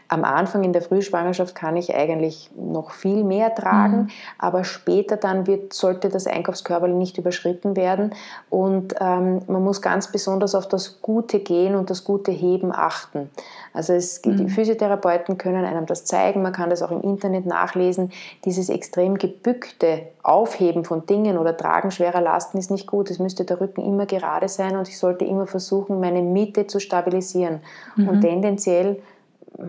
Am 0.08 0.24
Anfang 0.24 0.64
in 0.64 0.72
der 0.72 0.82
Frühschwangerschaft 0.82 1.54
kann 1.54 1.76
ich 1.76 1.94
eigentlich 1.94 2.50
noch 2.56 2.90
viel 2.90 3.24
mehr 3.24 3.54
tragen, 3.54 3.96
mhm. 3.96 4.08
aber 4.38 4.64
später 4.64 5.16
dann 5.16 5.46
wird, 5.46 5.72
sollte 5.72 6.08
das 6.08 6.26
Einkaufskörper 6.26 6.88
nicht 6.88 7.18
überschritten 7.18 7.76
werden 7.76 8.14
und 8.48 8.94
ähm, 9.00 9.42
man 9.46 9.62
muss 9.62 9.82
ganz 9.82 10.10
besonders 10.10 10.54
auf 10.54 10.66
das 10.66 11.02
Gute 11.02 11.40
gehen 11.40 11.74
und 11.74 11.90
das 11.90 12.04
gute 12.04 12.32
Heben 12.32 12.72
achten. 12.72 13.30
Also 13.74 13.92
es, 13.92 14.24
mhm. 14.24 14.36
die 14.36 14.48
Physiotherapeuten 14.48 15.38
können 15.38 15.64
einem 15.64 15.86
das 15.86 16.04
zeigen, 16.04 16.42
man 16.42 16.52
kann 16.52 16.70
das 16.70 16.82
auch 16.82 16.90
im 16.90 17.02
Internet 17.02 17.46
nachlesen. 17.46 18.10
Dieses 18.44 18.70
extrem 18.70 19.18
gebückte 19.18 20.02
Aufheben 20.22 20.84
von 20.84 21.06
Dingen 21.06 21.38
oder 21.38 21.56
Tragen 21.56 21.90
schwerer 21.90 22.20
Lasten 22.20 22.58
ist 22.58 22.70
nicht 22.70 22.86
gut. 22.86 23.10
Es 23.10 23.18
müsste 23.18 23.44
der 23.44 23.60
Rücken 23.60 23.82
immer 23.82 24.06
gerade 24.06 24.48
sein 24.48 24.76
und 24.76 24.88
ich 24.88 24.98
sollte 24.98 25.24
immer 25.24 25.46
versuchen, 25.46 26.00
meine 26.00 26.22
Mitte 26.22 26.66
zu 26.66 26.80
stabilisieren. 26.80 27.60
Mhm. 27.96 28.08
Und 28.08 28.20
tendenziell 28.22 29.02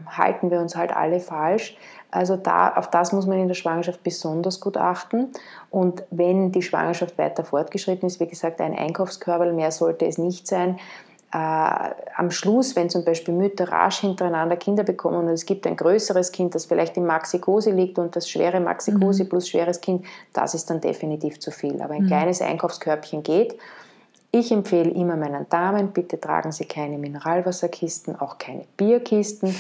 halten 0.08 0.52
wir 0.52 0.60
uns 0.60 0.76
halt 0.76 0.96
alle 0.96 1.20
falsch. 1.20 1.78
Also 2.12 2.38
da, 2.38 2.74
auf 2.74 2.90
das 2.90 3.12
muss 3.12 3.28
man 3.28 3.40
in 3.40 3.48
der 3.48 3.56
Schwangerschaft 3.56 4.04
besonders 4.04 4.60
gut 4.60 4.78
achten. 4.78 5.30
Und 5.70 6.04
wenn 6.10 6.52
die 6.52 6.62
Schwangerschaft 6.62 7.18
weiter 7.18 7.44
fortgeschritten 7.44 8.08
ist, 8.08 8.20
wie 8.20 8.28
gesagt, 8.28 8.62
ein 8.62 8.76
Einkaufskörper 8.76 9.52
mehr 9.52 9.72
sollte 9.72 10.06
es 10.06 10.18
nicht 10.18 10.48
sein. 10.48 10.80
Äh, 11.32 11.38
am 12.16 12.32
Schluss, 12.32 12.76
wenn 12.76 12.90
zum 12.90 13.06
Beispiel 13.06 13.36
Mütter 13.36 13.72
rasch 13.72 14.00
hintereinander 14.00 14.58
Kinder 14.58 14.84
bekommen 14.84 15.28
und 15.28 15.28
es 15.28 15.46
gibt 15.46 15.68
ein 15.68 15.76
größeres 15.76 16.32
Kind, 16.32 16.56
das 16.56 16.66
vielleicht 16.66 16.98
in 16.98 17.06
Maxikose 17.06 17.70
liegt 17.70 18.00
und 18.00 18.16
das 18.16 18.28
schwere 18.28 18.60
Maxikose 18.60 19.26
mhm. 19.26 19.30
plus 19.30 19.48
schweres 19.48 19.80
Kind, 19.80 20.04
das 20.34 20.56
ist 20.56 20.72
dann 20.72 20.82
definitiv 20.82 21.40
zu 21.40 21.52
viel. 21.52 21.80
Aber 21.84 21.94
ein 21.94 22.04
mhm. 22.04 22.08
kleines 22.08 22.42
Einkaufskörbchen 22.42 23.22
geht. 23.22 23.56
Ich 24.32 24.52
empfehle 24.52 24.92
immer 24.92 25.16
meinen 25.16 25.48
Damen, 25.50 25.92
bitte 25.92 26.20
tragen 26.20 26.52
Sie 26.52 26.66
keine 26.66 26.98
Mineralwasserkisten, 26.98 28.20
auch 28.20 28.38
keine 28.38 28.66
Bierkisten. 28.78 29.56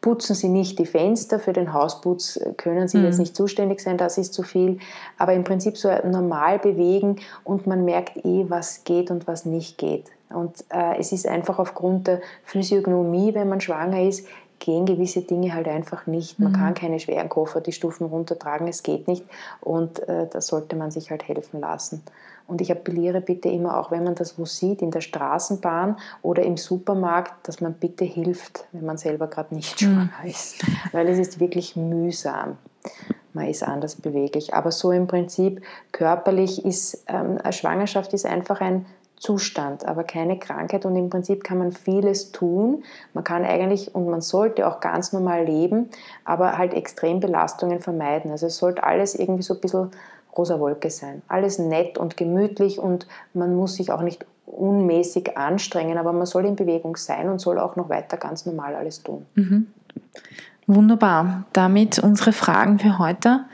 Putzen 0.00 0.34
Sie 0.34 0.48
nicht 0.48 0.78
die 0.78 0.86
Fenster, 0.86 1.38
für 1.38 1.52
den 1.52 1.72
Hausputz 1.72 2.38
können 2.56 2.88
Sie 2.88 2.98
mhm. 2.98 3.04
jetzt 3.04 3.18
nicht 3.18 3.36
zuständig 3.36 3.80
sein, 3.80 3.98
das 3.98 4.18
ist 4.18 4.34
zu 4.34 4.42
viel. 4.42 4.78
Aber 5.18 5.32
im 5.32 5.44
Prinzip 5.44 5.76
so 5.76 5.88
normal 6.04 6.58
bewegen 6.58 7.16
und 7.44 7.66
man 7.66 7.84
merkt 7.84 8.16
eh, 8.24 8.44
was 8.48 8.84
geht 8.84 9.10
und 9.10 9.26
was 9.26 9.44
nicht 9.44 9.78
geht. 9.78 10.06
Und 10.28 10.64
äh, 10.70 10.98
es 10.98 11.12
ist 11.12 11.26
einfach 11.26 11.58
aufgrund 11.58 12.06
der 12.08 12.20
Physiognomie, 12.44 13.34
wenn 13.34 13.48
man 13.48 13.60
schwanger 13.60 14.02
ist, 14.02 14.26
gehen 14.58 14.86
gewisse 14.86 15.22
Dinge 15.22 15.54
halt 15.54 15.66
einfach 15.66 16.06
nicht. 16.06 16.38
Man 16.38 16.52
mhm. 16.52 16.56
kann 16.56 16.74
keine 16.74 17.00
schweren 17.00 17.28
Koffer 17.28 17.60
die 17.60 17.72
Stufen 17.72 18.06
runtertragen, 18.06 18.68
es 18.68 18.82
geht 18.82 19.08
nicht. 19.08 19.24
Und 19.60 20.06
äh, 20.08 20.28
da 20.28 20.40
sollte 20.40 20.76
man 20.76 20.90
sich 20.90 21.10
halt 21.10 21.26
helfen 21.26 21.60
lassen. 21.60 22.02
Und 22.52 22.60
ich 22.60 22.70
appelliere 22.70 23.22
bitte 23.22 23.48
immer, 23.48 23.78
auch 23.78 23.90
wenn 23.90 24.04
man 24.04 24.14
das 24.14 24.38
wo 24.38 24.44
sieht, 24.44 24.82
in 24.82 24.90
der 24.90 25.00
Straßenbahn 25.00 25.96
oder 26.20 26.42
im 26.42 26.58
Supermarkt, 26.58 27.48
dass 27.48 27.62
man 27.62 27.72
bitte 27.72 28.04
hilft, 28.04 28.66
wenn 28.72 28.84
man 28.84 28.98
selber 28.98 29.26
gerade 29.26 29.54
nicht 29.54 29.80
mhm. 29.80 29.86
schwanger 29.86 30.10
ist. 30.26 30.62
Weil 30.92 31.08
es 31.08 31.18
ist 31.18 31.40
wirklich 31.40 31.76
mühsam. 31.76 32.58
Man 33.32 33.46
ist 33.48 33.62
anders 33.62 33.96
beweglich. 33.96 34.52
Aber 34.52 34.70
so 34.70 34.92
im 34.92 35.06
Prinzip 35.06 35.62
körperlich 35.92 36.62
ist 36.62 37.04
ähm, 37.08 37.38
eine 37.42 37.54
Schwangerschaft 37.54 38.12
ist 38.12 38.26
einfach 38.26 38.60
ein 38.60 38.84
Zustand, 39.16 39.86
aber 39.86 40.04
keine 40.04 40.38
Krankheit 40.38 40.84
und 40.84 40.94
im 40.94 41.08
Prinzip 41.08 41.44
kann 41.44 41.56
man 41.56 41.72
vieles 41.72 42.32
tun. 42.32 42.84
Man 43.14 43.24
kann 43.24 43.46
eigentlich 43.46 43.94
und 43.94 44.10
man 44.10 44.20
sollte 44.20 44.68
auch 44.68 44.80
ganz 44.80 45.14
normal 45.14 45.44
leben, 45.46 45.88
aber 46.26 46.58
halt 46.58 46.74
Extrembelastungen 46.74 47.80
vermeiden. 47.80 48.30
Also 48.30 48.48
es 48.48 48.58
sollte 48.58 48.84
alles 48.84 49.14
irgendwie 49.14 49.42
so 49.42 49.54
ein 49.54 49.60
bisschen 49.60 49.90
rosa 50.36 50.58
Wolke 50.58 50.90
sein. 50.90 51.22
Alles 51.28 51.58
nett 51.58 51.98
und 51.98 52.16
gemütlich 52.16 52.78
und 52.78 53.06
man 53.34 53.54
muss 53.54 53.74
sich 53.74 53.92
auch 53.92 54.02
nicht 54.02 54.24
unmäßig 54.46 55.36
anstrengen, 55.36 55.98
aber 55.98 56.12
man 56.12 56.26
soll 56.26 56.46
in 56.46 56.56
Bewegung 56.56 56.96
sein 56.96 57.28
und 57.28 57.40
soll 57.40 57.58
auch 57.58 57.76
noch 57.76 57.88
weiter 57.88 58.16
ganz 58.16 58.46
normal 58.46 58.74
alles 58.74 59.02
tun. 59.02 59.26
Mhm. 59.34 59.68
Wunderbar. 60.66 61.44
Damit 61.52 61.98
unsere 61.98 62.32
Fragen 62.32 62.78
für 62.78 62.98
heute. 62.98 63.44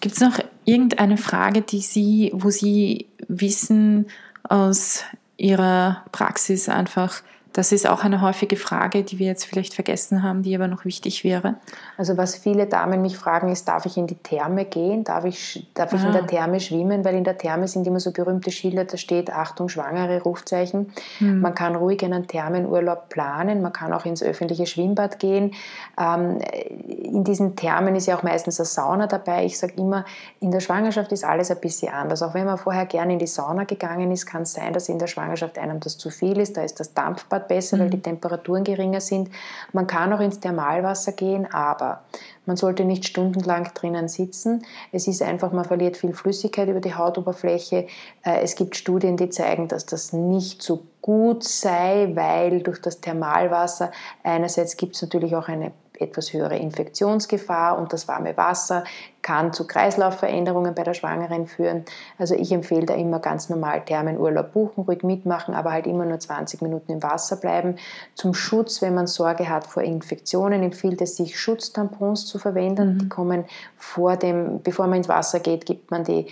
Gibt 0.00 0.14
es 0.14 0.20
noch 0.20 0.38
irgendeine 0.64 1.16
Frage, 1.16 1.62
die 1.62 1.80
Sie, 1.80 2.30
wo 2.34 2.50
Sie 2.50 3.06
wissen 3.26 4.06
aus 4.42 5.04
Ihrer 5.36 6.04
Praxis 6.12 6.68
einfach, 6.68 7.22
das 7.58 7.72
ist 7.72 7.88
auch 7.88 8.04
eine 8.04 8.20
häufige 8.20 8.54
Frage, 8.54 9.02
die 9.02 9.18
wir 9.18 9.26
jetzt 9.26 9.44
vielleicht 9.44 9.74
vergessen 9.74 10.22
haben, 10.22 10.44
die 10.44 10.54
aber 10.54 10.68
noch 10.68 10.84
wichtig 10.84 11.24
wäre. 11.24 11.56
Also 11.96 12.16
was 12.16 12.36
viele 12.36 12.66
Damen 12.66 13.02
mich 13.02 13.18
fragen, 13.18 13.50
ist, 13.50 13.66
darf 13.66 13.84
ich 13.84 13.96
in 13.96 14.06
die 14.06 14.14
Therme 14.14 14.64
gehen? 14.64 15.02
Darf 15.02 15.24
ich, 15.24 15.68
darf 15.74 15.92
ich 15.92 16.04
in 16.04 16.12
der 16.12 16.22
ah. 16.22 16.26
Therme 16.26 16.60
schwimmen? 16.60 17.04
Weil 17.04 17.16
in 17.16 17.24
der 17.24 17.36
Therme 17.36 17.66
sind 17.66 17.84
immer 17.88 17.98
so 17.98 18.12
berühmte 18.12 18.52
Schilder, 18.52 18.84
da 18.84 18.96
steht 18.96 19.32
Achtung, 19.32 19.68
Schwangere, 19.68 20.22
Rufzeichen. 20.22 20.92
Hm. 21.18 21.40
Man 21.40 21.52
kann 21.52 21.74
ruhig 21.74 22.04
einen 22.04 22.28
Thermenurlaub 22.28 23.08
planen, 23.08 23.60
man 23.60 23.72
kann 23.72 23.92
auch 23.92 24.04
ins 24.04 24.22
öffentliche 24.22 24.66
Schwimmbad 24.66 25.18
gehen. 25.18 25.52
Ähm, 26.00 26.38
in 26.86 27.24
diesen 27.24 27.56
Thermen 27.56 27.96
ist 27.96 28.06
ja 28.06 28.16
auch 28.16 28.22
meistens 28.22 28.60
eine 28.60 28.66
Sauna 28.66 29.08
dabei. 29.08 29.44
Ich 29.44 29.58
sage 29.58 29.72
immer, 29.78 30.04
in 30.38 30.52
der 30.52 30.60
Schwangerschaft 30.60 31.10
ist 31.10 31.24
alles 31.24 31.50
ein 31.50 31.58
bisschen 31.58 31.92
anders. 31.92 32.22
Auch 32.22 32.34
wenn 32.34 32.46
man 32.46 32.56
vorher 32.56 32.86
gerne 32.86 33.14
in 33.14 33.18
die 33.18 33.26
Sauna 33.26 33.64
gegangen 33.64 34.12
ist, 34.12 34.26
kann 34.26 34.42
es 34.42 34.52
sein, 34.52 34.72
dass 34.72 34.88
in 34.88 35.00
der 35.00 35.08
Schwangerschaft 35.08 35.58
einem 35.58 35.80
das 35.80 35.98
zu 35.98 36.10
viel 36.10 36.38
ist. 36.38 36.56
Da 36.56 36.62
ist 36.62 36.78
das 36.78 36.94
Dampfbad 36.94 37.47
besser, 37.48 37.76
mhm. 37.76 37.80
weil 37.80 37.90
die 37.90 38.02
Temperaturen 38.02 38.64
geringer 38.64 39.00
sind. 39.00 39.30
Man 39.72 39.86
kann 39.86 40.12
auch 40.12 40.20
ins 40.20 40.40
Thermalwasser 40.40 41.12
gehen, 41.12 41.46
aber 41.52 42.02
man 42.46 42.56
sollte 42.56 42.84
nicht 42.84 43.06
stundenlang 43.06 43.70
drinnen 43.74 44.08
sitzen. 44.08 44.64
Es 44.92 45.06
ist 45.06 45.22
einfach, 45.22 45.52
man 45.52 45.64
verliert 45.64 45.96
viel 45.96 46.14
Flüssigkeit 46.14 46.68
über 46.68 46.80
die 46.80 46.94
Hautoberfläche. 46.94 47.86
Äh, 48.24 48.40
es 48.42 48.54
gibt 48.54 48.76
Studien, 48.76 49.16
die 49.16 49.28
zeigen, 49.28 49.68
dass 49.68 49.86
das 49.86 50.12
nicht 50.12 50.62
so 50.62 50.84
gut 51.02 51.44
sei, 51.44 52.12
weil 52.14 52.62
durch 52.62 52.80
das 52.80 53.00
Thermalwasser 53.00 53.92
einerseits 54.22 54.76
gibt 54.76 54.94
es 54.96 55.02
natürlich 55.02 55.36
auch 55.36 55.48
eine 55.48 55.72
etwas 56.00 56.32
höhere 56.32 56.56
Infektionsgefahr 56.56 57.78
und 57.78 57.92
das 57.92 58.08
warme 58.08 58.36
Wasser 58.36 58.84
kann 59.28 59.52
zu 59.52 59.66
Kreislaufveränderungen 59.66 60.74
bei 60.74 60.84
der 60.84 60.94
Schwangeren 60.94 61.46
führen. 61.46 61.84
Also 62.16 62.34
ich 62.34 62.50
empfehle 62.50 62.86
da 62.86 62.94
immer 62.94 63.18
ganz 63.18 63.50
normal 63.50 63.82
Thermenurlaub 63.84 64.54
buchen, 64.54 64.84
ruhig 64.84 65.02
mitmachen, 65.02 65.54
aber 65.54 65.70
halt 65.70 65.86
immer 65.86 66.06
nur 66.06 66.18
20 66.18 66.62
Minuten 66.62 66.92
im 66.92 67.02
Wasser 67.02 67.36
bleiben. 67.36 67.76
Zum 68.14 68.32
Schutz, 68.32 68.80
wenn 68.80 68.94
man 68.94 69.06
Sorge 69.06 69.50
hat 69.50 69.66
vor 69.66 69.82
Infektionen, 69.82 70.62
empfiehlt 70.62 71.02
es 71.02 71.16
sich, 71.16 71.38
Schutztampons 71.38 72.24
zu 72.24 72.38
verwenden. 72.38 72.94
Mhm. 72.94 72.98
Die 73.00 73.08
kommen 73.10 73.44
vor 73.76 74.16
dem, 74.16 74.62
bevor 74.62 74.86
man 74.86 74.96
ins 74.96 75.10
Wasser 75.10 75.40
geht, 75.40 75.66
gibt 75.66 75.90
man 75.90 76.04
die 76.04 76.28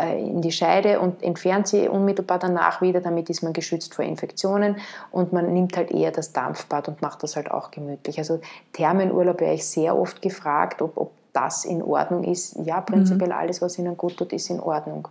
äh, 0.00 0.18
in 0.18 0.40
die 0.40 0.52
Scheide 0.52 1.00
und 1.00 1.22
entfernt 1.22 1.68
sie 1.68 1.86
unmittelbar 1.86 2.38
danach 2.38 2.80
wieder. 2.80 3.02
Damit 3.02 3.28
ist 3.28 3.42
man 3.42 3.52
geschützt 3.52 3.94
vor 3.94 4.06
Infektionen 4.06 4.76
und 5.10 5.34
man 5.34 5.52
nimmt 5.52 5.76
halt 5.76 5.90
eher 5.90 6.12
das 6.12 6.32
Dampfbad 6.32 6.88
und 6.88 7.02
macht 7.02 7.22
das 7.22 7.36
halt 7.36 7.50
auch 7.50 7.70
gemütlich. 7.70 8.18
Also 8.18 8.40
Thermenurlaub 8.72 9.38
wäre 9.38 9.52
ich 9.52 9.66
sehr 9.66 9.94
oft 9.94 10.22
gefragt, 10.22 10.80
ob, 10.80 10.96
ob 10.96 11.10
das 11.38 11.64
in 11.64 11.82
Ordnung 11.82 12.24
ist. 12.24 12.56
Ja, 12.64 12.80
prinzipiell 12.80 13.30
mhm. 13.30 13.36
alles, 13.36 13.62
was 13.62 13.78
ihnen 13.78 13.96
gut 13.96 14.16
tut, 14.16 14.32
ist 14.32 14.50
in 14.50 14.60
Ordnung. 14.60 15.08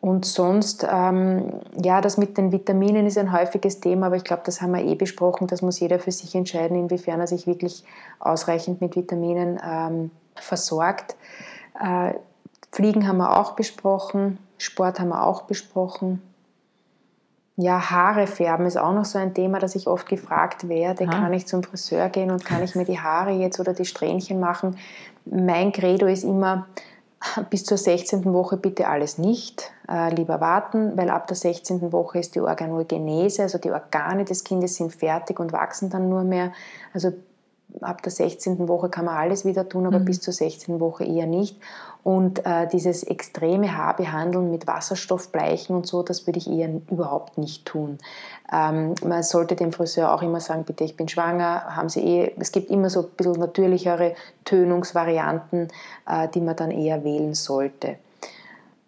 Und 0.00 0.24
sonst, 0.24 0.84
ähm, 0.90 1.60
ja, 1.80 2.00
das 2.00 2.18
mit 2.18 2.36
den 2.36 2.50
Vitaminen 2.50 3.06
ist 3.06 3.18
ein 3.18 3.32
häufiges 3.32 3.78
Thema, 3.78 4.06
aber 4.06 4.16
ich 4.16 4.24
glaube, 4.24 4.42
das 4.44 4.60
haben 4.60 4.72
wir 4.72 4.84
eh 4.84 4.96
besprochen. 4.96 5.46
Das 5.46 5.62
muss 5.62 5.78
jeder 5.78 6.00
für 6.00 6.10
sich 6.10 6.34
entscheiden, 6.34 6.76
inwiefern 6.76 7.20
er 7.20 7.28
sich 7.28 7.46
wirklich 7.46 7.84
ausreichend 8.18 8.80
mit 8.80 8.96
Vitaminen 8.96 9.60
ähm, 9.64 10.10
versorgt. 10.34 11.14
Äh, 11.80 12.14
Fliegen 12.72 13.06
haben 13.06 13.18
wir 13.18 13.38
auch 13.38 13.52
besprochen, 13.52 14.38
Sport 14.58 14.98
haben 14.98 15.10
wir 15.10 15.24
auch 15.24 15.42
besprochen. 15.42 16.20
Ja, 17.56 17.90
Haare 17.90 18.26
färben 18.26 18.64
ist 18.66 18.78
auch 18.78 18.94
noch 18.94 19.04
so 19.04 19.18
ein 19.18 19.34
Thema, 19.34 19.58
das 19.58 19.74
ich 19.74 19.86
oft 19.86 20.08
gefragt 20.08 20.68
werde. 20.68 21.04
Aha. 21.04 21.10
Kann 21.10 21.32
ich 21.34 21.46
zum 21.46 21.62
Friseur 21.62 22.08
gehen 22.08 22.30
und 22.30 22.44
kann 22.44 22.62
ich 22.62 22.74
mir 22.74 22.84
die 22.84 22.98
Haare 22.98 23.32
jetzt 23.32 23.60
oder 23.60 23.74
die 23.74 23.84
Strähnchen 23.84 24.40
machen? 24.40 24.78
Mein 25.26 25.72
Credo 25.72 26.06
ist 26.06 26.24
immer, 26.24 26.66
bis 27.50 27.64
zur 27.64 27.76
16. 27.76 28.24
Woche 28.32 28.56
bitte 28.56 28.88
alles 28.88 29.18
nicht, 29.18 29.70
äh, 29.88 30.14
lieber 30.14 30.40
warten, 30.40 30.96
weil 30.96 31.10
ab 31.10 31.26
der 31.26 31.36
16. 31.36 31.92
Woche 31.92 32.20
ist 32.20 32.34
die 32.34 32.40
Organogenese, 32.40 33.42
also 33.42 33.58
die 33.58 33.70
Organe 33.70 34.24
des 34.24 34.44
Kindes 34.44 34.76
sind 34.76 34.94
fertig 34.94 35.38
und 35.38 35.52
wachsen 35.52 35.90
dann 35.90 36.08
nur 36.08 36.24
mehr. 36.24 36.52
Also 36.94 37.12
ab 37.80 38.02
der 38.02 38.12
16. 38.12 38.68
Woche 38.68 38.88
kann 38.88 39.04
man 39.04 39.16
alles 39.16 39.44
wieder 39.44 39.68
tun, 39.68 39.86
aber 39.86 40.00
mhm. 40.00 40.04
bis 40.04 40.20
zur 40.20 40.32
16. 40.32 40.80
Woche 40.80 41.04
eher 41.04 41.26
nicht. 41.26 41.58
Und 42.04 42.44
äh, 42.44 42.66
dieses 42.66 43.04
extreme 43.04 43.76
Haarbehandeln 43.76 44.50
mit 44.50 44.66
Wasserstoffbleichen 44.66 45.76
und 45.76 45.86
so, 45.86 46.02
das 46.02 46.26
würde 46.26 46.38
ich 46.38 46.50
eher 46.50 46.68
überhaupt 46.90 47.38
nicht 47.38 47.64
tun. 47.64 47.98
Ähm, 48.52 48.94
man 49.06 49.22
sollte 49.22 49.54
dem 49.54 49.72
Friseur 49.72 50.12
auch 50.12 50.22
immer 50.22 50.40
sagen, 50.40 50.64
bitte, 50.64 50.82
ich 50.82 50.96
bin 50.96 51.08
schwanger, 51.08 51.76
haben 51.76 51.88
Sie 51.88 52.00
eh, 52.00 52.34
es 52.38 52.50
gibt 52.50 52.70
immer 52.70 52.90
so 52.90 53.02
ein 53.02 53.08
bisschen 53.16 53.34
natürlichere 53.34 54.14
Tönungsvarianten, 54.44 55.68
äh, 56.08 56.28
die 56.28 56.40
man 56.40 56.56
dann 56.56 56.72
eher 56.72 57.04
wählen 57.04 57.34
sollte. 57.34 57.98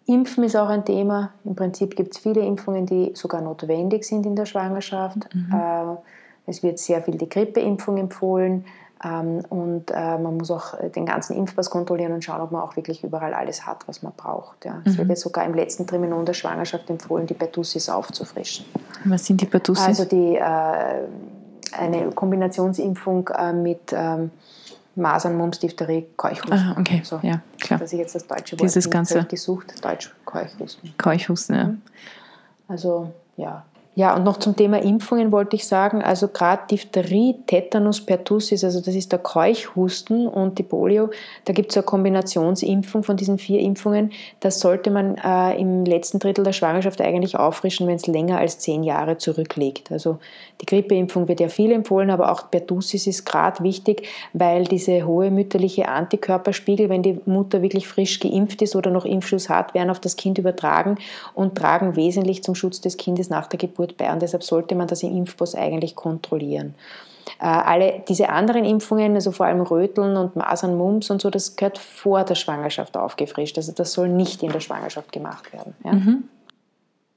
Impfen 0.07 0.43
ist 0.43 0.55
auch 0.55 0.69
ein 0.69 0.85
Thema. 0.85 1.31
Im 1.45 1.55
Prinzip 1.55 1.95
gibt 1.95 2.15
es 2.15 2.21
viele 2.21 2.41
Impfungen, 2.41 2.85
die 2.85 3.11
sogar 3.15 3.41
notwendig 3.41 4.03
sind 4.03 4.25
in 4.25 4.35
der 4.35 4.45
Schwangerschaft. 4.45 5.33
Mhm. 5.33 5.51
Äh, 5.51 5.95
es 6.47 6.63
wird 6.63 6.79
sehr 6.79 7.01
viel 7.01 7.17
die 7.17 7.29
Grippeimpfung 7.29 7.97
empfohlen. 7.97 8.65
Ähm, 9.03 9.41
und 9.49 9.91
äh, 9.91 10.17
man 10.17 10.37
muss 10.37 10.49
auch 10.51 10.73
den 10.95 11.05
ganzen 11.05 11.35
Impfpass 11.35 11.69
kontrollieren 11.69 12.13
und 12.13 12.23
schauen, 12.23 12.41
ob 12.41 12.51
man 12.51 12.61
auch 12.61 12.75
wirklich 12.75 13.03
überall 13.03 13.33
alles 13.33 13.65
hat, 13.65 13.87
was 13.87 14.01
man 14.01 14.13
braucht. 14.15 14.63
Ja. 14.63 14.81
Es 14.85 14.93
mhm. 14.93 14.99
wird 14.99 15.09
jetzt 15.09 15.21
sogar 15.21 15.45
im 15.45 15.53
letzten 15.53 15.85
Triminon 15.85 16.25
der 16.25 16.33
Schwangerschaft 16.33 16.89
empfohlen, 16.89 17.27
die 17.27 17.33
Pertussis 17.33 17.89
aufzufrischen. 17.89 18.65
Was 19.03 19.25
sind 19.25 19.41
die 19.41 19.45
Pertussis? 19.45 19.85
Also 19.85 20.05
die, 20.05 20.35
äh, 20.35 21.07
eine 21.77 22.09
Kombinationsimpfung 22.13 23.29
äh, 23.29 23.51
mit 23.51 23.91
ähm, 23.91 24.31
Masern, 24.95 25.37
Mumps, 25.37 25.59
Diphtherie, 25.59 26.07
Keuchhusten. 26.15 26.53
Ah, 26.53 26.75
okay, 26.79 27.01
so, 27.03 27.19
ja, 27.21 27.41
klar. 27.59 27.79
Dass 27.79 27.91
ich 27.91 27.99
jetzt 27.99 28.15
das 28.15 28.25
deutsche 28.25 28.53
Wort 28.53 28.61
Dieses 28.61 28.89
ganze 28.89 29.25
gesucht, 29.25 29.83
Deutsch 29.83 30.15
Keuchhusten. 30.23 30.93
Keuchhusten, 30.97 31.55
ja. 31.55 31.63
Mhm. 31.65 31.81
Also, 32.67 33.11
ja, 33.35 33.65
ja, 33.97 34.13
und 34.13 34.25
noch 34.25 34.37
zum 34.37 34.57
Thema 34.57 34.81
Impfungen 34.81 35.31
wollte 35.31 35.55
ich 35.55 35.65
sagen, 35.65 36.01
also 36.01 36.27
gerade 36.27 36.63
Diphtherie, 36.69 37.35
Tetanus, 37.47 38.01
Pertussis, 38.05 38.65
also 38.65 38.81
das 38.81 38.93
ist 38.93 39.13
der 39.13 39.19
Keuchhusten 39.19 40.27
und 40.27 40.59
die 40.59 40.63
Polio, 40.63 41.11
da 41.45 41.53
gibt 41.53 41.71
es 41.71 41.77
eine 41.77 41.85
Kombinationsimpfung 41.85 43.03
von 43.03 43.15
diesen 43.15 43.37
vier 43.37 43.61
Impfungen. 43.61 44.11
Das 44.41 44.59
sollte 44.59 44.91
man 44.91 45.15
äh, 45.15 45.57
im 45.57 45.85
letzten 45.85 46.19
Drittel 46.19 46.43
der 46.43 46.51
Schwangerschaft 46.51 46.99
eigentlich 46.99 47.37
auffrischen, 47.39 47.87
wenn 47.87 47.95
es 47.95 48.05
länger 48.05 48.37
als 48.37 48.59
zehn 48.59 48.83
Jahre 48.83 49.17
zurückliegt. 49.17 49.93
Also 49.93 50.19
die 50.59 50.65
Grippeimpfung 50.65 51.29
wird 51.29 51.39
ja 51.39 51.47
viel 51.47 51.71
empfohlen, 51.71 52.09
aber 52.09 52.33
auch 52.33 52.51
Pertussis 52.51 53.07
ist 53.07 53.25
gerade 53.25 53.63
wichtig, 53.63 54.07
weil 54.33 54.65
diese 54.65 55.05
hohe 55.05 55.31
mütterliche 55.31 55.87
Antikörperspiegel, 55.87 56.89
wenn 56.89 57.01
die 57.01 57.21
Mutter 57.25 57.61
wirklich 57.61 57.87
frisch 57.87 58.19
geimpft 58.19 58.61
ist 58.61 58.75
oder 58.75 58.91
noch 58.91 59.05
Impfschuss 59.05 59.47
hat, 59.47 59.73
werden 59.73 59.89
auf 59.89 60.01
das 60.01 60.17
Kind 60.17 60.37
übertragen 60.37 60.97
und 61.33 61.55
tragen 61.55 61.95
wesentlich 61.95 62.43
zum 62.43 62.55
Schutz 62.55 62.81
des 62.81 62.97
Kindes 62.97 63.29
nach 63.29 63.47
der 63.47 63.57
Geburt 63.59 63.84
gut 63.85 63.97
bei 63.97 64.11
und 64.11 64.21
deshalb 64.21 64.43
sollte 64.43 64.75
man 64.75 64.87
das 64.87 65.03
im 65.03 65.15
Impfpass 65.15 65.55
eigentlich 65.55 65.95
kontrollieren. 65.95 66.75
Äh, 67.39 67.45
alle 67.45 68.03
diese 68.07 68.29
anderen 68.29 68.65
Impfungen, 68.65 69.15
also 69.15 69.31
vor 69.31 69.45
allem 69.45 69.61
Röteln 69.61 70.15
und 70.15 70.35
Masern, 70.35 70.77
Mumps 70.77 71.09
und 71.09 71.21
so, 71.21 71.29
das 71.29 71.55
gehört 71.55 71.77
vor 71.77 72.23
der 72.23 72.35
Schwangerschaft 72.35 72.95
aufgefrischt. 72.97 73.57
Also 73.57 73.71
das 73.71 73.93
soll 73.93 74.09
nicht 74.09 74.43
in 74.43 74.51
der 74.51 74.59
Schwangerschaft 74.59 75.11
gemacht 75.11 75.51
werden. 75.51 75.75
Ja? 75.83 75.93
Mhm. 75.93 76.23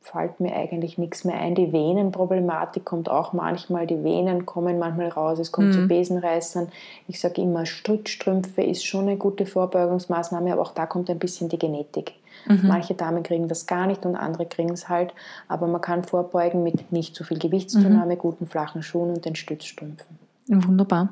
Fällt 0.01 0.41
mir 0.41 0.57
eigentlich 0.57 0.97
nichts 0.97 1.25
mehr 1.25 1.39
ein. 1.39 1.55
Die 1.55 1.71
Venenproblematik 1.71 2.87
kommt 2.87 3.11
auch 3.11 3.35
manchmal. 3.35 3.87
Die 3.87 4.03
Venen 4.03 4.47
kommen 4.47 4.79
manchmal 4.79 5.09
raus. 5.09 5.39
Es 5.39 5.53
kommt 5.53 5.69
mhm. 5.69 5.73
zu 5.73 5.87
Besenreißern. 5.87 6.69
Ich 7.09 7.21
sage 7.21 7.43
immer, 7.43 7.67
Strickstrümpfe 7.67 8.63
ist 8.63 8.87
schon 8.87 9.03
eine 9.03 9.19
gute 9.19 9.45
Vorbeugungsmaßnahme, 9.45 10.51
aber 10.51 10.63
auch 10.63 10.73
da 10.73 10.87
kommt 10.87 11.11
ein 11.11 11.19
bisschen 11.19 11.51
die 11.51 11.59
Genetik. 11.59 12.15
Mhm. 12.47 12.61
Manche 12.69 12.95
Damen 12.95 13.23
kriegen 13.23 13.49
das 13.49 13.67
gar 13.67 13.87
nicht 13.87 14.05
und 14.05 14.17
andere 14.17 14.47
kriegen 14.47 14.73
es 14.73 14.89
halt. 14.89 15.13
Aber 15.49 15.67
man 15.67 15.81
kann 15.81 16.05
vorbeugen 16.05 16.63
mit 16.63 16.93
nicht 16.93 17.15
zu 17.15 17.25
viel 17.25 17.39
Gewichtszunahme, 17.39 18.15
mhm. 18.15 18.19
guten 18.19 18.47
flachen 18.47 18.83
Schuhen 18.83 19.11
und 19.11 19.25
den 19.25 19.35
Stützstrümpfen. 19.35 20.19
Wunderbar. 20.49 21.11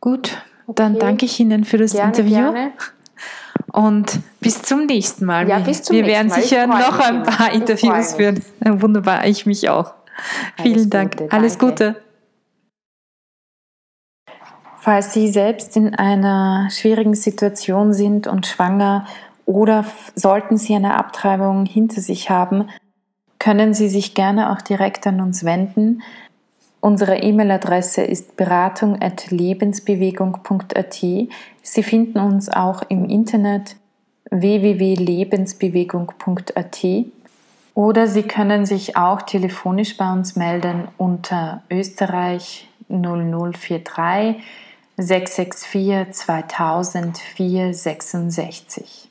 Gut, 0.00 0.36
okay. 0.66 0.74
dann 0.76 0.98
danke 0.98 1.26
ich 1.26 1.40
Ihnen 1.40 1.64
für 1.64 1.78
das 1.78 1.92
gerne, 1.92 2.08
Interview. 2.08 2.52
Gerne. 2.52 2.72
Und 3.72 4.20
bis 4.40 4.62
zum 4.62 4.86
nächsten 4.86 5.24
Mal. 5.24 5.48
Ja, 5.48 5.58
bis 5.58 5.82
zum 5.82 5.96
Wir 5.96 6.02
nächsten 6.02 6.30
werden 6.30 6.42
sicher 6.42 6.66
noch 6.66 6.98
ein 6.98 7.22
paar 7.22 7.52
Interviews 7.52 8.14
führen. 8.14 8.42
Wunderbar, 8.60 9.26
ich 9.26 9.46
mich 9.46 9.68
auch. 9.68 9.94
Alles 10.56 10.62
Vielen 10.62 10.90
Dank. 10.90 11.16
Gute, 11.16 11.32
Alles 11.32 11.58
Gute. 11.58 11.96
Falls 14.78 15.14
Sie 15.14 15.28
selbst 15.28 15.76
in 15.76 15.94
einer 15.94 16.68
schwierigen 16.70 17.14
Situation 17.14 17.94
sind 17.94 18.26
und 18.26 18.46
schwanger 18.46 19.06
oder 19.46 19.86
sollten 20.14 20.58
Sie 20.58 20.74
eine 20.74 20.96
Abtreibung 20.96 21.64
hinter 21.66 22.00
sich 22.00 22.30
haben, 22.30 22.68
können 23.38 23.74
Sie 23.74 23.88
sich 23.88 24.14
gerne 24.14 24.52
auch 24.52 24.62
direkt 24.62 25.06
an 25.06 25.20
uns 25.20 25.44
wenden. 25.44 26.02
Unsere 26.80 27.18
E-Mail-Adresse 27.18 28.02
ist 28.02 28.36
beratung.lebensbewegung.at. 28.36 30.94
Sie 30.94 31.28
finden 31.82 32.18
uns 32.18 32.48
auch 32.48 32.82
im 32.88 33.04
Internet 33.08 33.76
www.lebensbewegung.at 34.30 36.86
oder 37.74 38.06
Sie 38.06 38.22
können 38.22 38.64
sich 38.66 38.96
auch 38.96 39.22
telefonisch 39.22 39.96
bei 39.96 40.12
uns 40.12 40.36
melden 40.36 40.86
unter 40.96 41.64
Österreich 41.70 42.68
0043 42.88 44.36
664 44.96 46.12
2000 46.12 47.18
466. 47.18 49.10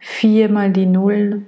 4 0.00 0.50
mal 0.50 0.72
die 0.72 0.86
0 0.86 1.42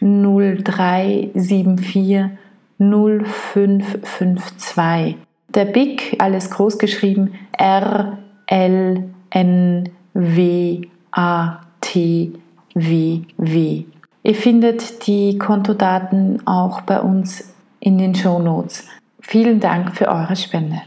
0374 0.00 2.30
0552. 2.78 5.16
Der 5.54 5.64
BIC, 5.64 6.16
alles 6.18 6.50
groß 6.50 6.78
geschrieben, 6.78 7.34
R 7.52 8.18
L 8.46 9.04
N 9.30 9.88
W 10.14 10.80
A 11.12 11.60
T 11.80 12.32
W 12.74 13.20
W. 13.36 13.84
Ihr 14.22 14.34
findet 14.34 15.06
die 15.06 15.38
Kontodaten 15.38 16.46
auch 16.46 16.80
bei 16.82 17.00
uns 17.00 17.54
in 17.80 17.96
den 17.98 18.14
Show 18.14 18.38
Notes. 18.38 18.86
Vielen 19.20 19.60
Dank 19.60 19.96
für 19.96 20.08
eure 20.08 20.36
Spende. 20.36 20.82